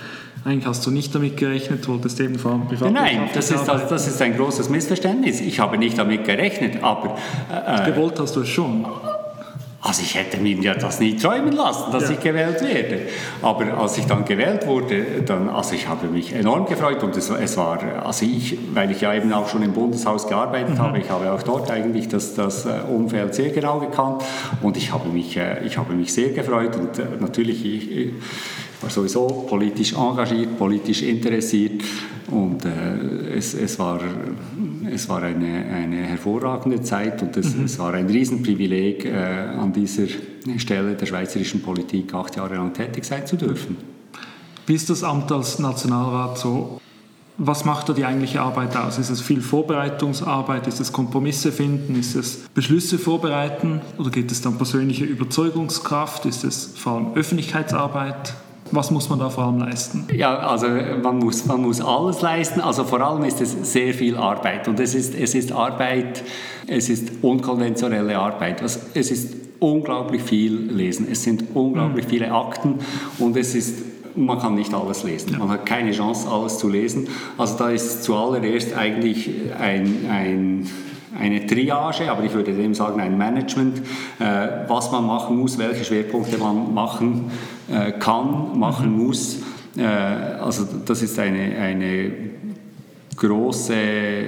[0.44, 2.92] eigentlich hast du nicht damit gerechnet, wolltest eben privat.
[2.92, 5.40] Nein, das ist, das, das ist ein großes Missverständnis.
[5.40, 7.16] Ich habe nicht damit gerechnet, aber...
[7.50, 8.84] Äh, Gewollt hast du es schon.
[9.84, 12.10] Also ich hätte mir ja das nie träumen lassen, dass ja.
[12.12, 13.00] ich gewählt werde.
[13.42, 17.30] Aber als ich dann gewählt wurde, dann, also ich habe mich enorm gefreut und es,
[17.30, 20.78] es war, also ich, weil ich ja eben auch schon im Bundeshaus gearbeitet mhm.
[20.78, 24.22] habe, ich habe auch dort eigentlich das, das äh, Umfeld sehr genau gekannt
[24.60, 28.12] und ich habe mich, äh, ich habe mich sehr gefreut und äh, natürlich ich,
[28.82, 31.82] war sowieso politisch engagiert, politisch interessiert
[32.30, 34.00] und äh, es, es, war,
[34.90, 37.64] es war eine, eine hervorragende Zeit und es, mhm.
[37.64, 40.04] es war ein Riesenprivileg, äh, an dieser
[40.56, 43.76] Stelle der schweizerischen Politik acht Jahre lang tätig sein zu dürfen.
[44.66, 46.80] Wie ist das Amt als Nationalrat so?
[47.38, 48.98] Was macht da die eigentliche Arbeit aus?
[48.98, 50.66] Ist es viel Vorbereitungsarbeit?
[50.66, 51.98] Ist es Kompromisse finden?
[51.98, 53.80] Ist es Beschlüsse vorbereiten?
[53.98, 56.26] Oder geht es dann persönliche Überzeugungskraft?
[56.26, 58.34] Ist es vor allem Öffentlichkeitsarbeit?
[58.72, 60.06] Was muss man da vor allem leisten?
[60.14, 60.66] Ja, also
[61.02, 62.60] man muss, man muss alles leisten.
[62.60, 64.66] Also vor allem ist es sehr viel Arbeit.
[64.66, 66.24] Und es ist, es ist Arbeit,
[66.66, 68.62] es ist unkonventionelle Arbeit.
[68.62, 71.06] Also es ist unglaublich viel lesen.
[71.10, 72.10] Es sind unglaublich mhm.
[72.10, 72.78] viele Akten
[73.18, 75.38] und es ist man kann nicht alles lesen.
[75.38, 77.08] Man hat keine Chance, alles zu lesen.
[77.38, 80.70] Also da ist zuallererst eigentlich ein, ein
[81.18, 83.82] eine Triage, aber ich würde dem sagen ein Management,
[84.18, 87.30] äh, was man machen muss, welche Schwerpunkte man machen
[87.70, 89.04] äh, kann, machen mhm.
[89.06, 89.38] muss.
[89.76, 92.12] Äh, also das ist eine, eine
[93.16, 93.74] große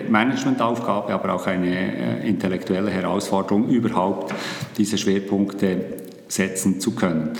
[0.08, 4.34] Managementaufgabe, aber auch eine äh, intellektuelle Herausforderung, überhaupt
[4.76, 5.78] diese Schwerpunkte
[6.28, 7.30] setzen zu können.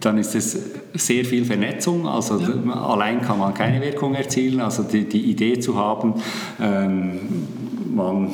[0.00, 0.58] Dann ist es
[0.94, 2.72] sehr viel Vernetzung, also ja.
[2.74, 6.14] allein kann man keine Wirkung erzielen, also die, die Idee zu haben,
[6.60, 7.20] ähm,
[7.94, 8.32] man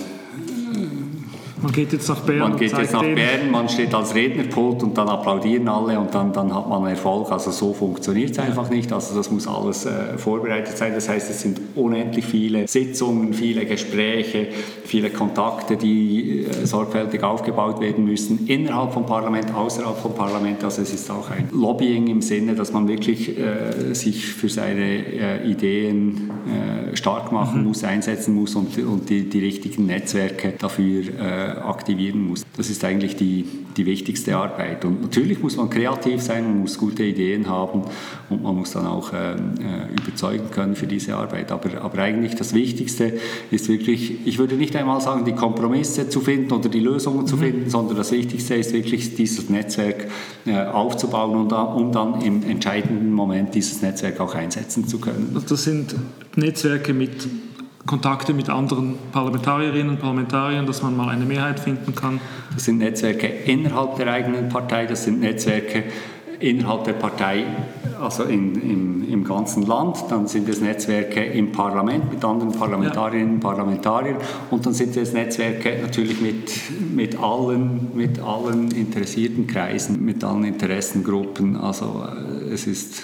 [1.62, 2.38] man geht jetzt nach Bern.
[2.38, 6.32] Man geht jetzt nach Bern, man steht als Rednerpult und dann applaudieren alle und dann,
[6.32, 7.30] dann hat man Erfolg.
[7.30, 8.92] Also so funktioniert es einfach nicht.
[8.92, 10.92] Also das muss alles äh, vorbereitet sein.
[10.94, 14.48] Das heißt, es sind unendlich viele Sitzungen, viele Gespräche,
[14.84, 20.62] viele Kontakte, die äh, sorgfältig aufgebaut werden müssen, innerhalb vom Parlament, außerhalb vom Parlament.
[20.64, 25.06] Also es ist auch ein Lobbying im Sinne, dass man wirklich äh, sich für seine
[25.06, 27.68] äh, Ideen äh, stark machen mhm.
[27.68, 32.44] muss, einsetzen muss und, und die, die richtigen Netzwerke dafür äh, aktivieren muss.
[32.56, 33.44] Das ist eigentlich die,
[33.76, 34.84] die wichtigste Arbeit.
[34.84, 37.82] Und natürlich muss man kreativ sein, man muss gute Ideen haben
[38.28, 41.52] und man muss dann auch ähm, äh, überzeugen können für diese Arbeit.
[41.52, 43.14] Aber, aber eigentlich das Wichtigste
[43.50, 47.36] ist wirklich, ich würde nicht einmal sagen, die Kompromisse zu finden oder die Lösungen zu
[47.36, 47.40] mhm.
[47.40, 50.06] finden, sondern das Wichtigste ist wirklich dieses Netzwerk
[50.46, 55.36] äh, aufzubauen und um dann im entscheidenden Moment dieses Netzwerk auch einsetzen zu können.
[55.48, 55.94] Das sind
[56.36, 57.26] Netzwerke mit
[57.88, 62.20] Kontakte mit anderen Parlamentarierinnen und Parlamentariern, dass man mal eine Mehrheit finden kann?
[62.54, 65.84] Das sind Netzwerke innerhalb der eigenen Partei, das sind Netzwerke
[66.38, 67.44] innerhalb der Partei,
[68.00, 70.04] also in, im, im ganzen Land.
[70.10, 74.18] Dann sind es Netzwerke im Parlament mit anderen Parlamentarierinnen und Parlamentariern.
[74.50, 76.52] Und dann sind es Netzwerke natürlich mit,
[76.94, 81.56] mit, allen, mit allen interessierten Kreisen, mit allen Interessengruppen.
[81.56, 83.02] Also äh, es ist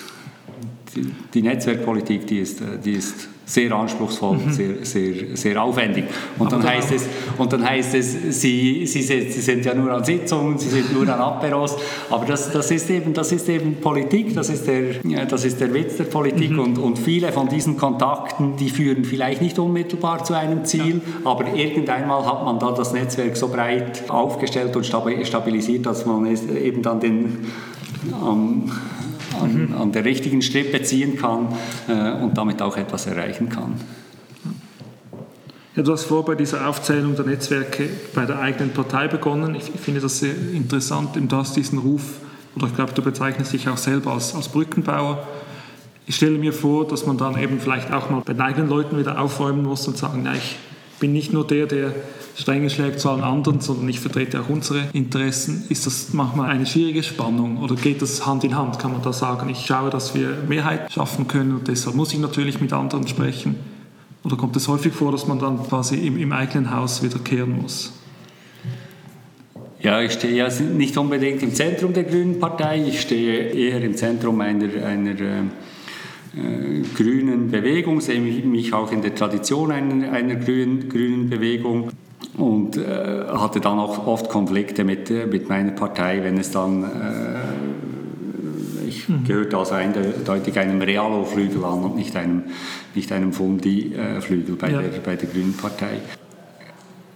[0.94, 4.52] die, die Netzwerkpolitik, die ist, äh, die ist sehr anspruchsvoll, mhm.
[4.52, 6.04] sehr, sehr, sehr aufwendig.
[6.38, 10.02] Und dann, heißt es, und dann heißt es, sie, sie, sie sind ja nur an
[10.02, 11.76] Sitzungen, sie sind nur an Aperos,
[12.08, 15.74] aber das, das, ist, eben, das ist eben Politik, das ist der, das ist der
[15.74, 16.58] Witz der Politik mhm.
[16.58, 21.30] und, und viele von diesen Kontakten, die führen vielleicht nicht unmittelbar zu einem Ziel, ja.
[21.30, 26.46] aber irgendeinmal hat man da das Netzwerk so breit aufgestellt und stabilisiert, dass man es
[26.46, 27.46] eben dann den
[28.26, 28.70] ähm,
[29.40, 29.74] an, mhm.
[29.74, 31.48] an der richtigen Strippe ziehen kann
[31.88, 33.74] äh, und damit auch etwas erreichen kann.
[35.76, 39.56] Ja, du hast vor bei dieser Aufzählung der Netzwerke bei der eigenen Partei begonnen.
[39.56, 41.10] Ich, ich finde das sehr interessant.
[41.16, 42.20] Du hast diesen Ruf,
[42.54, 45.26] oder ich glaube, du bezeichnest dich auch selber als, als Brückenbauer.
[46.06, 48.98] Ich stelle mir vor, dass man dann eben vielleicht auch mal bei den eigenen Leuten
[48.98, 50.56] wieder aufräumen muss und sagen, na, ich
[51.04, 51.92] bin nicht nur der, der
[52.34, 55.66] Strenge schlägt zu allen anderen, sondern ich vertrete auch unsere Interessen.
[55.68, 58.78] Ist das manchmal eine schwierige Spannung oder geht das Hand in Hand?
[58.78, 62.20] Kann man da sagen, ich schaue, dass wir Mehrheit schaffen können und deshalb muss ich
[62.20, 63.56] natürlich mit anderen sprechen?
[64.24, 67.92] Oder kommt es häufig vor, dass man dann quasi im, im eigenen Haus wiederkehren muss?
[69.80, 73.94] Ja, ich stehe ja nicht unbedingt im Zentrum der Grünen Partei, ich stehe eher im
[73.94, 75.42] Zentrum einer, einer äh, äh,
[76.96, 81.90] grünen Bewegung, sehe mich auch in der Tradition einer, einer grünen, grünen Bewegung
[82.36, 86.82] und äh, hatte dann auch oft Konflikte mit, äh, mit meiner Partei, wenn es dann,
[86.82, 86.86] äh,
[88.88, 89.24] ich mhm.
[89.24, 92.42] gehörte also eindeutig einem Realo-Flügel an und nicht einem,
[92.94, 94.82] nicht einem Fundi-Flügel bei, ja.
[94.82, 96.00] der, bei der Grünen Partei.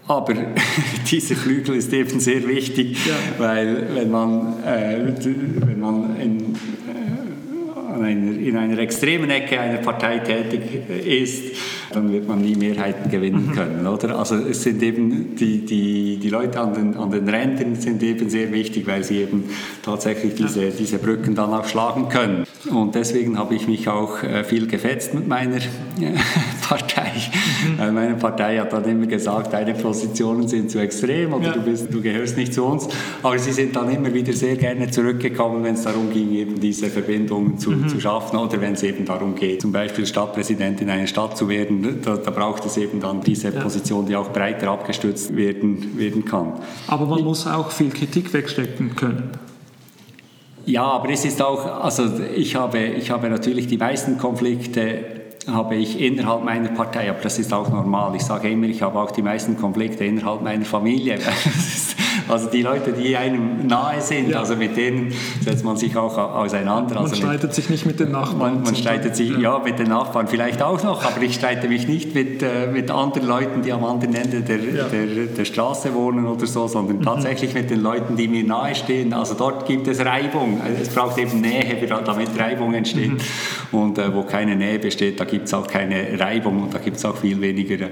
[0.06, 0.34] Aber
[1.10, 3.14] dieser Flügel ist eben sehr wichtig, ja.
[3.38, 5.12] weil wenn man, äh,
[5.66, 6.54] wenn man in,
[8.02, 10.60] einer, in einer extremen Ecke einer Partei tätig
[11.04, 11.56] ist,
[11.92, 13.52] dann wird man nie Mehrheiten gewinnen mhm.
[13.52, 13.86] können.
[13.86, 14.18] Oder?
[14.18, 18.28] Also es sind eben die, die, die Leute an den, an den Rändern sind eben
[18.28, 19.44] sehr wichtig, weil sie eben
[19.82, 22.44] tatsächlich diese, diese Brücken dann auch schlagen können.
[22.70, 25.60] Und deswegen habe ich mich auch äh, viel gefetzt mit meiner äh,
[27.08, 27.88] Partei.
[27.88, 27.94] Mhm.
[27.94, 31.52] Meine Partei hat dann immer gesagt, deine Positionen sind zu extrem oder ja.
[31.52, 32.88] du, bist, du gehörst nicht zu uns.
[33.22, 36.88] Aber sie sind dann immer wieder sehr gerne zurückgekommen, wenn es darum ging, eben diese
[36.88, 37.88] Verbindungen zu, mhm.
[37.88, 41.48] zu schaffen oder wenn es eben darum geht, zum Beispiel Stadtpräsident in einer Stadt zu
[41.48, 42.00] werden.
[42.02, 43.60] Da, da braucht es eben dann diese ja.
[43.60, 46.54] Position, die auch breiter abgestützt werden, werden kann.
[46.86, 49.30] Aber man ich, muss auch viel Kritik wegstecken können.
[50.68, 55.17] Ja, aber es ist auch, also ich habe, ich habe natürlich die meisten Konflikte
[55.48, 58.14] habe ich innerhalb meiner Partei, aber das ist auch normal.
[58.16, 61.18] Ich sage immer, ich habe auch die meisten Konflikte innerhalb meiner Familie.
[61.28, 61.96] Das ist,
[62.28, 64.40] Also die Leute, die einem nahe sind, ja.
[64.40, 66.94] also mit denen setzt man sich auch auseinander.
[66.94, 68.54] Man also streitet mit, sich nicht mit den Nachbarn.
[68.54, 69.38] Man, man streitet sich, ja.
[69.38, 69.58] ja.
[69.58, 73.26] mit den Nachbarn vielleicht auch noch, aber ich streite mich nicht mit, äh, mit anderen
[73.26, 74.84] Leuten, die am anderen Ende der, ja.
[74.84, 77.02] der, der Straße wohnen oder so, sondern mhm.
[77.02, 79.12] tatsächlich mit den Leuten, die mir nahe stehen.
[79.12, 80.60] Also dort gibt es Reibung.
[80.80, 83.12] Es braucht eben Nähe, damit Reibung entsteht.
[83.12, 83.18] Mhm.
[83.78, 86.96] Und äh, wo keine Nähe besteht, da gibt es auch keine Reibung und da gibt
[86.96, 87.88] es auch viel weniger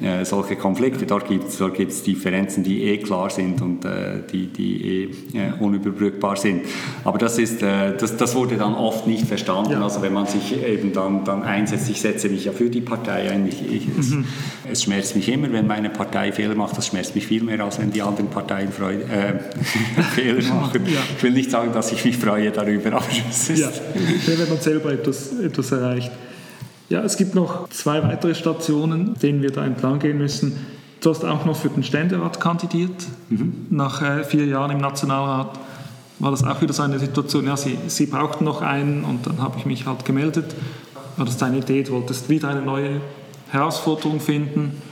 [0.00, 1.06] äh, solche Konflikte.
[1.06, 5.04] Dort gibt es dort gibt's Differenzen, die eh klar sind und äh, die, die eh
[5.34, 6.62] äh, unüberbrückbar sind.
[7.04, 9.72] Aber das, ist, äh, das, das wurde dann oft nicht verstanden.
[9.72, 9.82] Ja.
[9.82, 13.30] Also wenn man sich eben dann, dann einsetzt, ich setze mich ja für die Partei
[13.30, 13.46] ein.
[13.46, 14.24] Ich, ich, es, mhm.
[14.70, 16.76] es, schmerzt mich immer, wenn meine Partei Fehler macht.
[16.76, 20.82] Das schmerzt mich viel mehr, als wenn die anderen Parteien Freude, äh, Fehler machen.
[20.86, 21.00] Ja.
[21.16, 23.60] Ich will nicht sagen, dass ich mich freue darüber, aber es ist...
[23.60, 23.70] Ja,
[24.26, 26.10] wenn man selber etwas, etwas erreicht.
[26.88, 30.77] Ja, es gibt noch zwei weitere Stationen, denen wir da entlang gehen müssen.
[31.00, 33.06] Du hast auch noch für den Ständerat kandidiert.
[33.28, 33.66] Mhm.
[33.70, 35.58] Nach äh, vier Jahren im Nationalrat
[36.18, 39.40] war das auch wieder so eine Situation, ja, sie, sie brauchten noch einen und dann
[39.40, 40.54] habe ich mich halt gemeldet.
[41.16, 43.00] War das deine Idee, du wolltest wieder eine neue
[43.50, 44.82] Herausforderung finden?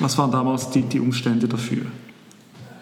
[0.00, 1.82] Was waren damals die, die Umstände dafür?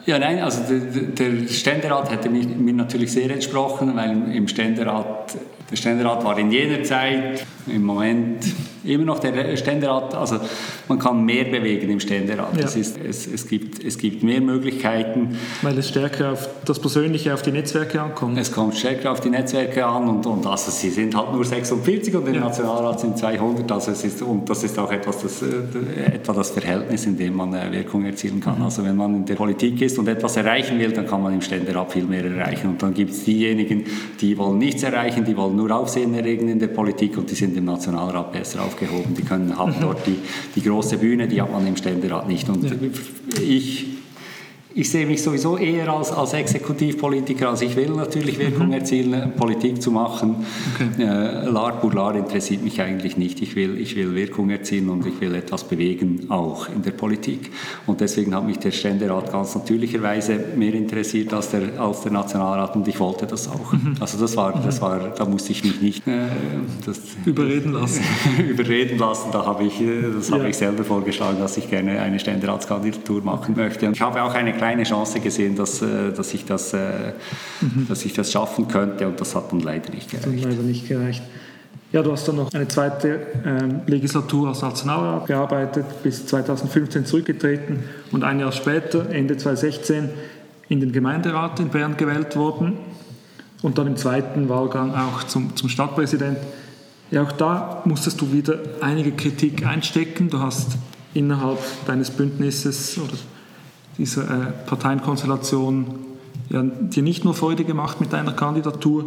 [0.05, 5.37] Ja, nein, also der, der Ständerat hätte mir, mir, natürlich sehr entsprochen, weil im Ständerat,
[5.73, 8.45] der Ständerat war in jener Zeit im Moment
[8.85, 10.39] immer noch der Ständerat, also
[10.89, 12.57] man kann mehr bewegen im Ständerat.
[12.57, 12.65] Ja.
[12.65, 15.39] Es, ist, es, es, gibt, es gibt mehr Möglichkeiten.
[15.63, 18.39] Weil es stärker auf das Persönliche, auf die Netzwerke ankommt.
[18.39, 22.15] Es kommt stärker auf die Netzwerke an und, und also sie sind halt nur 46
[22.15, 22.41] und im ja.
[22.41, 23.71] Nationalrat sind 200.
[23.71, 27.37] Also es ist, und das ist auch etwas das, äh, etwa das Verhältnis, in dem
[27.37, 28.59] man äh, Wirkung erzielen kann.
[28.59, 28.65] Mhm.
[28.65, 31.41] Also wenn man in der Politik ist und etwas erreichen will, dann kann man im
[31.41, 32.71] Ständerat viel mehr erreichen.
[32.71, 33.85] Und dann gibt es diejenigen,
[34.21, 37.57] die wollen nichts erreichen, die wollen nur Aufsehen erregen in der Politik und die sind
[37.57, 39.15] im Nationalrat besser aufgehoben.
[39.15, 40.19] Die können, haben dort die,
[40.55, 42.49] die große Bühne, die hat man im Ständerat nicht.
[42.49, 42.77] Und ja.
[43.41, 43.87] ich
[44.75, 48.75] ich sehe mich sowieso eher als, als Exekutivpolitiker, als ich will natürlich Wirkung mhm.
[48.75, 50.47] erzielen, Politik zu machen.
[50.75, 51.03] Okay.
[51.03, 53.43] Äh, Lar pour Lar interessiert mich eigentlich nicht.
[53.43, 57.51] Ich will, ich will Wirkung erzielen und ich will etwas bewegen, auch in der Politik.
[57.87, 62.75] Und deswegen hat mich der Ständerat ganz natürlicherweise mehr interessiert als der, als der Nationalrat
[62.77, 63.73] und ich wollte das auch.
[63.73, 63.97] Mhm.
[64.01, 66.27] Also das war, das war, da musste ich mich nicht äh,
[66.85, 68.03] das, überreden lassen.
[68.49, 69.31] überreden lassen.
[69.33, 69.75] Da habe ich,
[70.17, 70.39] das ja.
[70.39, 73.87] habe ich selber vorgeschlagen, dass ich gerne eine Ständeratskandidatur machen möchte.
[73.87, 77.15] Und ich habe auch eine kleine Chance gesehen, dass, äh, dass, ich das, äh,
[77.61, 77.89] mhm.
[77.89, 80.45] dass ich das schaffen könnte und das hat dann leider nicht gereicht.
[80.45, 81.23] Leider nicht gereicht.
[81.91, 87.81] Ja, du hast dann noch eine zweite ähm, Legislatur als Nationalrat gearbeitet, bis 2015 zurückgetreten
[88.13, 90.11] und ein Jahr später, Ende 2016,
[90.69, 92.79] in den Gemeinderat in Bern gewählt worden
[93.63, 96.39] und dann im zweiten Wahlgang auch zum, zum Stadtpräsident.
[97.11, 100.31] Ja, auch da musstest du wieder einige Kritik einstecken.
[100.31, 100.79] Du hast
[101.15, 103.19] innerhalb deines Bündnisses oder
[103.99, 105.87] dieser äh, Parteienkonstellation
[106.51, 109.07] ja, dir nicht nur Freude gemacht mit deiner Kandidatur,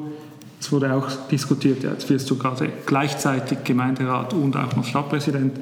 [0.60, 5.60] es wurde auch diskutiert, ja, jetzt wirst du gerade gleichzeitig Gemeinderat und auch noch Stadtpräsident.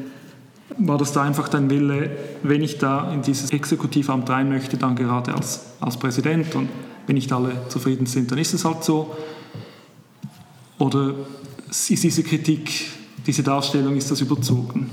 [0.77, 2.09] War das da einfach dein Wille,
[2.41, 6.69] wenn ich da in dieses Exekutivamt rein möchte, dann gerade als, als Präsident und
[7.05, 9.15] wenn nicht alle zufrieden sind, dann ist es halt so?
[10.79, 11.13] Oder
[11.69, 12.87] ist diese Kritik,
[13.27, 14.89] diese Darstellung, ist das überzogen?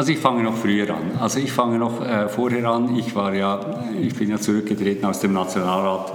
[0.00, 1.20] Also ich fange noch früher an.
[1.20, 2.96] Also ich fange noch äh, vorher an.
[2.96, 6.14] Ich war ja, ich bin ja zurückgetreten aus dem Nationalrat,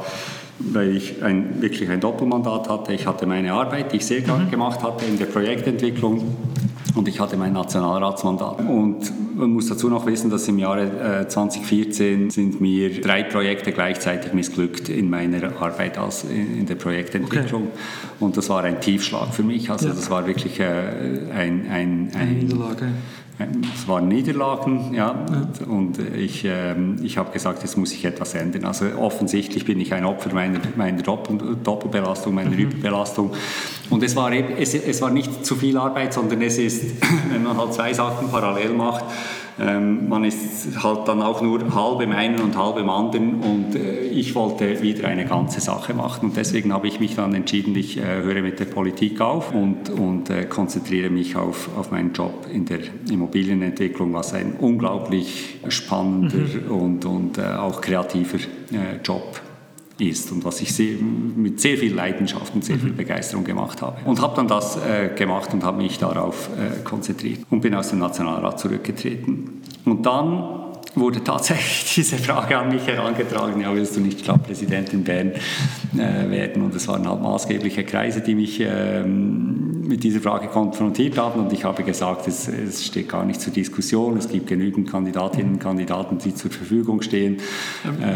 [0.58, 2.94] weil ich ein, wirklich ein Doppelmandat hatte.
[2.94, 4.50] Ich hatte meine Arbeit, die ich sehr mhm.
[4.50, 6.36] gemacht hatte in der Projektentwicklung
[6.96, 8.58] und ich hatte mein Nationalratsmandat.
[8.62, 13.72] Und man muss dazu noch wissen, dass im Jahre äh, 2014 sind mir drei Projekte
[13.72, 17.66] gleichzeitig missglückt in meiner Arbeit als in, der Projektentwicklung.
[17.66, 17.80] Okay.
[18.20, 19.70] Und das war ein Tiefschlag für mich.
[19.70, 19.94] Also ja.
[19.94, 22.88] das war wirklich äh, ein, ein, ein, eine Niederlage
[23.38, 25.26] es waren Niederlagen, ja,
[25.68, 28.64] und ich, ähm, ich habe gesagt, jetzt muss ich etwas ändern.
[28.64, 32.60] Also offensichtlich bin ich ein Opfer meiner, meiner Doppel, Doppelbelastung, meiner mhm.
[32.60, 33.34] Überbelastung.
[33.90, 37.44] Und es war, eben, es, es war nicht zu viel Arbeit, sondern es ist, wenn
[37.44, 39.04] man halt zwei Sachen parallel macht,
[39.60, 43.76] ähm, man ist halt dann auch nur halb im einen und halb im anderen und
[43.76, 47.76] äh, ich wollte wieder eine ganze Sache machen und deswegen habe ich mich dann entschieden,
[47.76, 52.12] ich äh, höre mit der Politik auf und, und äh, konzentriere mich auf, auf meinen
[52.14, 52.80] Job in der
[53.10, 56.72] Immobilienentwicklung, was ein unglaublich spannender mhm.
[56.72, 58.40] und, und äh, auch kreativer
[58.72, 59.40] äh, Job
[60.00, 62.98] ist und was ich sehr, mit sehr viel Leidenschaft und sehr viel mhm.
[62.98, 63.98] Begeisterung gemacht habe.
[64.06, 67.90] Und habe dann das äh, gemacht und habe mich darauf äh, konzentriert und bin aus
[67.90, 69.62] dem Nationalrat zurückgetreten.
[69.86, 70.65] Und dann
[70.96, 75.32] wurde tatsächlich diese Frage an mich herangetragen, ja, willst du nicht Stadtpräsident in Bern
[75.94, 76.64] äh, werden?
[76.64, 81.54] Und es waren halt maßgebliche Kreise, die mich ähm, mit dieser Frage konfrontiert haben und
[81.54, 85.60] ich habe gesagt, es, es, steht gar nicht zur Diskussion, es gibt genügend Kandidatinnen und
[85.60, 87.38] Kandidaten, die zur Verfügung stehen.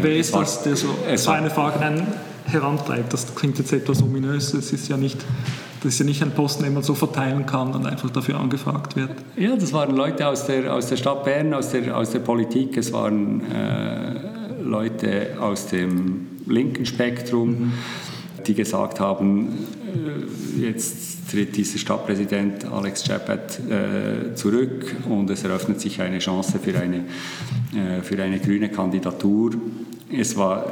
[0.02, 2.06] Wer ist war, das, der so, so eine Frage
[2.46, 3.12] herantreibt?
[3.12, 5.18] Das klingt jetzt etwas ominös, es ist ja nicht
[5.82, 8.96] das ist ja nicht ein Posten, den man so verteilen kann und einfach dafür angefragt
[8.96, 9.10] wird.
[9.36, 12.76] Ja, das waren Leute aus der, aus der Stadt Bern, aus der, aus der Politik,
[12.76, 17.72] es waren äh, Leute aus dem linken Spektrum, mhm.
[18.46, 19.48] die gesagt haben,
[20.58, 26.58] äh, jetzt tritt dieser Stadtpräsident Alex Chapat äh, zurück und es eröffnet sich eine Chance
[26.58, 27.04] für eine,
[27.74, 29.52] äh, für eine grüne Kandidatur.
[30.12, 30.66] Es war,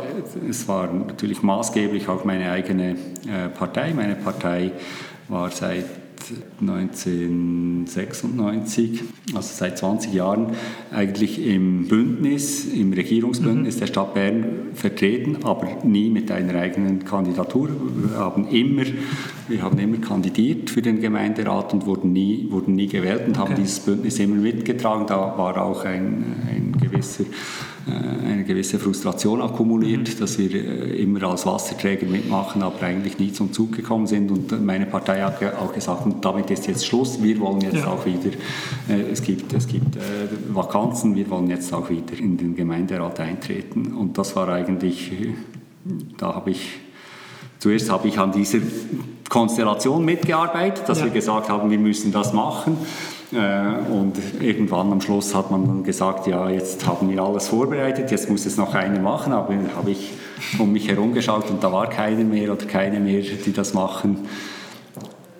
[0.49, 3.93] es war natürlich maßgeblich auch meine eigene äh, Partei.
[3.95, 4.72] Meine Partei
[5.28, 5.84] war seit
[6.61, 9.03] 1996,
[9.34, 10.49] also seit 20 Jahren,
[10.91, 13.80] eigentlich im Bündnis, im Regierungsbündnis mhm.
[13.80, 17.68] der Stadt Bern vertreten, aber nie mit einer eigenen Kandidatur.
[17.68, 18.84] Wir haben immer,
[19.49, 23.41] wir haben immer kandidiert für den Gemeinderat und wurden nie, wurden nie gewählt und okay.
[23.41, 25.07] haben dieses Bündnis immer mitgetragen.
[25.07, 27.24] Da war auch ein, ein gewisser
[27.89, 30.18] eine gewisse Frustration akkumuliert, mhm.
[30.20, 34.30] dass wir äh, immer als Wasserträger mitmachen, aber eigentlich nie zum Zug gekommen sind.
[34.30, 37.86] Und meine Partei hat auch gesagt, und damit ist jetzt Schluss, wir wollen jetzt ja.
[37.86, 38.30] auch wieder,
[38.89, 39.97] äh, es gibt, es gibt
[40.49, 43.95] Vakanzen, wir wollen jetzt auch wieder in den Gemeinderat eintreten.
[43.95, 45.12] Und das war eigentlich,
[46.16, 46.70] da habe ich,
[47.59, 48.59] zuerst habe ich an dieser
[49.28, 51.05] Konstellation mitgearbeitet, dass ja.
[51.05, 52.76] wir gesagt haben, wir müssen das machen.
[53.33, 58.11] Äh, und irgendwann am Schluss hat man dann gesagt, ja, jetzt haben wir alles vorbereitet,
[58.11, 60.12] jetzt muss es noch einer machen, aber dann habe ich
[60.59, 64.26] um mich herum geschaut und da war keiner mehr oder keine mehr, die das machen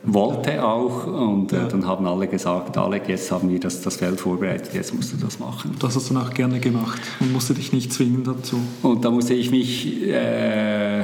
[0.05, 4.21] wollte auch und äh, dann haben alle gesagt, Alec, jetzt haben wir das, das Feld
[4.21, 5.75] vorbereitet, jetzt musst du das machen.
[5.81, 8.59] Das hast du dann auch gerne gemacht und musste dich nicht zwingen dazu.
[8.83, 11.03] Und da musste ich mich, äh,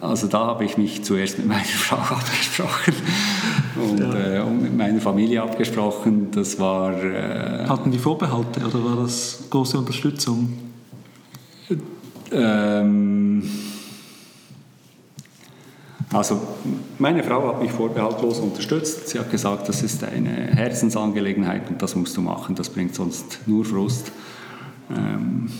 [0.00, 2.94] also da habe ich mich zuerst mit meiner Frau abgesprochen
[3.76, 4.36] und, ja.
[4.36, 6.30] äh, und mit meiner Familie abgesprochen.
[6.30, 6.92] Das war.
[7.02, 10.52] Äh, Hatten die Vorbehalte oder war das große Unterstützung?
[12.30, 13.42] Ähm,
[16.12, 16.40] also
[16.98, 19.08] meine Frau hat mich vorbehaltlos unterstützt.
[19.08, 23.40] Sie hat gesagt, das ist eine Herzensangelegenheit und das musst du machen, das bringt sonst
[23.46, 24.10] nur Frust.
[24.90, 25.50] Ähm,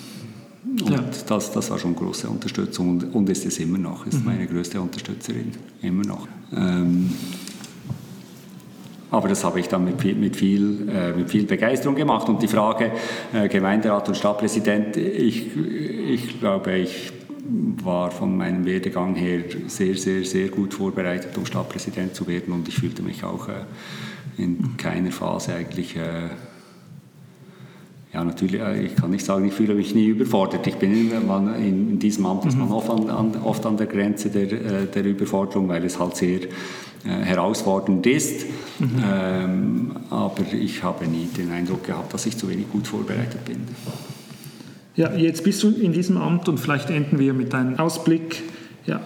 [1.08, 4.26] und das, das war schon große Unterstützung und, und ist es immer noch, ist mhm.
[4.26, 5.52] meine größte Unterstützerin,
[5.82, 6.26] immer noch.
[6.54, 7.10] Ähm,
[9.10, 12.28] aber das habe ich dann mit viel, mit viel, äh, mit viel Begeisterung gemacht.
[12.28, 12.92] Und die Frage
[13.32, 17.10] äh, Gemeinderat und Stadtpräsident, ich, ich glaube, ich
[17.82, 22.52] war von meinem Werdegang her sehr, sehr, sehr gut vorbereitet, um Stadtpräsident zu werden.
[22.52, 23.52] Und ich fühlte mich auch äh,
[24.36, 26.28] in keiner Phase eigentlich äh,
[28.12, 30.66] ja, natürlich, äh, ich kann nicht sagen, ich fühle mich nie überfordert.
[30.66, 32.74] Ich bin in, in diesem Amt ist man mhm.
[32.74, 36.40] oft an, oft an der Grenze der, äh, der Überforderung, weil es halt sehr
[37.04, 38.46] äh, herausfordernd ist.
[38.78, 38.88] Mhm.
[39.04, 43.58] Ähm, aber ich habe nie den Eindruck gehabt, dass ich zu wenig gut vorbereitet bin.
[44.96, 48.42] Ja, jetzt bist du in diesem Amt und vielleicht enden wir mit deinem Ausblick.
[48.86, 49.00] Ja,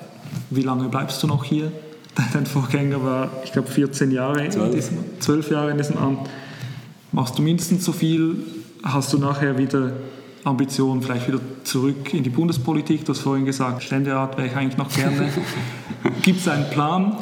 [0.51, 1.73] wie lange bleibst du noch hier?
[2.33, 4.75] Dein Vorgänger war, ich glaube, 14 Jahre, 12.
[4.75, 6.29] Diesem, 12 Jahre in diesem Amt.
[7.11, 8.37] Machst du mindestens so viel?
[8.83, 9.93] Hast du nachher wieder
[10.45, 13.05] Ambitionen, vielleicht wieder zurück in die Bundespolitik?
[13.05, 15.29] Du hast vorhin gesagt, Ständerat wäre ich eigentlich noch gerne.
[16.23, 17.17] Gibt es einen Plan?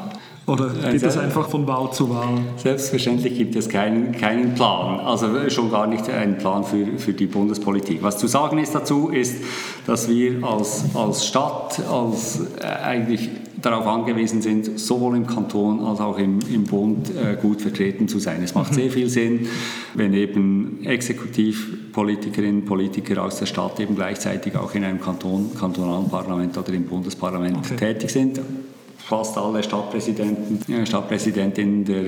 [0.47, 2.41] Oder geht es einfach von Wahl zu Wahl?
[2.57, 7.27] Selbstverständlich gibt es keinen, keinen Plan, also schon gar nicht einen Plan für, für die
[7.27, 8.03] Bundespolitik.
[8.03, 9.45] Was zu sagen ist dazu, ist,
[9.87, 13.31] dass wir als, als Stadt als äh, eigentlich
[13.63, 18.19] darauf angewiesen sind, sowohl im Kanton als auch im, im Bund äh, gut vertreten zu
[18.19, 18.43] sein.
[18.43, 18.77] Es macht mhm.
[18.77, 19.49] sehr viel Sinn,
[19.95, 26.09] wenn eben Exekutivpolitikerinnen und Politiker aus der Stadt eben gleichzeitig auch in einem Kanton, kantonalen
[26.09, 27.77] Parlament oder im Bundesparlament okay.
[27.77, 28.41] tätig sind
[29.11, 32.03] fast alle Stadtpräsidenten, äh, Stadtpräsidentinnen der,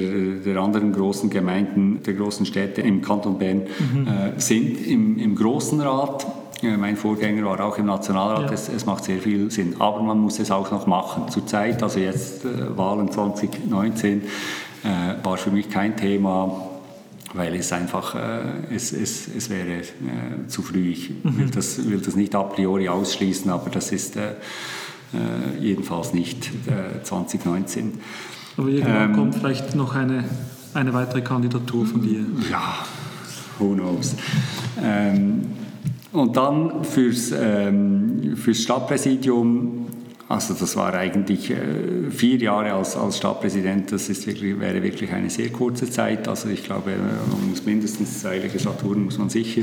[0.53, 4.07] der, anderen großen Gemeinden, der großen Städte im Kanton Bern mhm.
[4.07, 6.25] äh, sind im, im Großen Rat.
[6.63, 8.53] Mein Vorgänger war auch im Nationalrat, ja.
[8.53, 9.77] es, es, macht sehr viel Sinn.
[9.81, 11.29] Aber man muss es auch noch machen.
[11.29, 16.69] Zurzeit, also jetzt äh, Wahlen 2019, äh, war für mich kein Thema,
[17.35, 20.91] weil es einfach, äh, es, es, es wäre äh, zu früh.
[20.91, 21.39] Ich mhm.
[21.39, 24.33] will, das, will das nicht a priori ausschließen, aber das ist äh,
[25.13, 26.51] äh, jedenfalls nicht
[27.03, 27.87] 2019.
[27.87, 27.91] Äh,
[28.57, 30.25] Aber irgendwann ähm, kommt vielleicht noch eine,
[30.75, 32.25] eine weitere Kandidatur von dir.
[32.51, 32.79] Ja,
[33.59, 34.15] who knows.
[34.83, 35.62] Ähm,
[36.13, 39.82] und dann fürs, ähm, fürs Stadtpräsidium
[40.33, 45.13] Also das war eigentlich äh, vier Jahre als, als Stadtpräsident, das ist wirklich, wäre wirklich
[45.13, 46.27] eine sehr kurze Zeit.
[46.27, 49.61] Also ich glaube, man muss mindestens zwei Legislaturen muss man sicher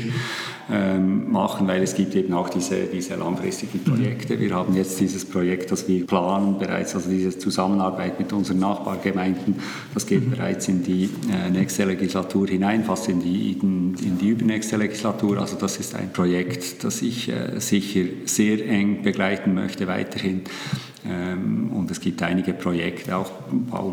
[0.72, 4.39] ähm, machen, weil es gibt eben auch diese, diese langfristigen Projekte.
[4.39, 9.55] Wir haben jetzt dieses Projekt, das wir planen bereits, also diese Zusammenarbeit mit unseren Nachbargemeinden,
[9.95, 10.32] das geht mhm.
[10.32, 15.39] bereits in die äh, nächste Legislatur hinein, fast in die, in, in, die übernächste Legislatur.
[15.39, 20.43] Also das ist ein Projekt, das ich äh, sicher sehr eng begleiten möchte weiterhin.
[21.05, 23.32] Ähm, und es gibt einige Projekte, auch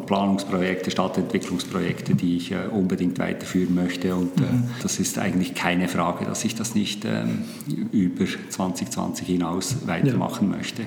[0.07, 4.15] Planungsprojekte, Stadtentwicklungsprojekte, die ich äh, unbedingt weiterführen möchte.
[4.15, 4.65] Und äh, mhm.
[4.83, 7.45] das ist eigentlich keine Frage, dass ich das nicht ähm,
[7.93, 10.57] über 2020 hinaus weitermachen ja.
[10.57, 10.83] möchte.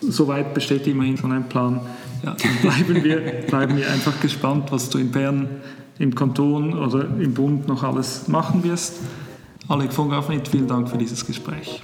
[0.00, 1.80] Soweit besteht immerhin schon ein Plan.
[2.22, 5.48] Ja, bleiben, wir, bleiben wir einfach gespannt, was du in Bern,
[5.98, 9.00] im Kanton oder im Bund noch alles machen wirst.
[9.68, 11.82] Alec von Gaffnit, vielen Dank für dieses Gespräch.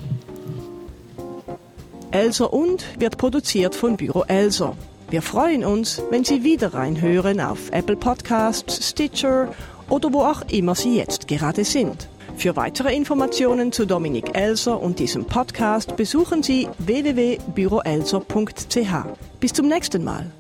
[2.11, 4.77] Elser und wird produziert von Büro Elser.
[5.11, 9.55] Wir freuen uns, wenn Sie wieder reinhören auf Apple Podcasts, Stitcher
[9.89, 12.09] oder wo auch immer Sie jetzt gerade sind.
[12.37, 19.41] Für weitere Informationen zu Dominik Elser und diesem Podcast besuchen Sie www.büroelser.ch.
[19.41, 20.31] Bis zum nächsten Mal.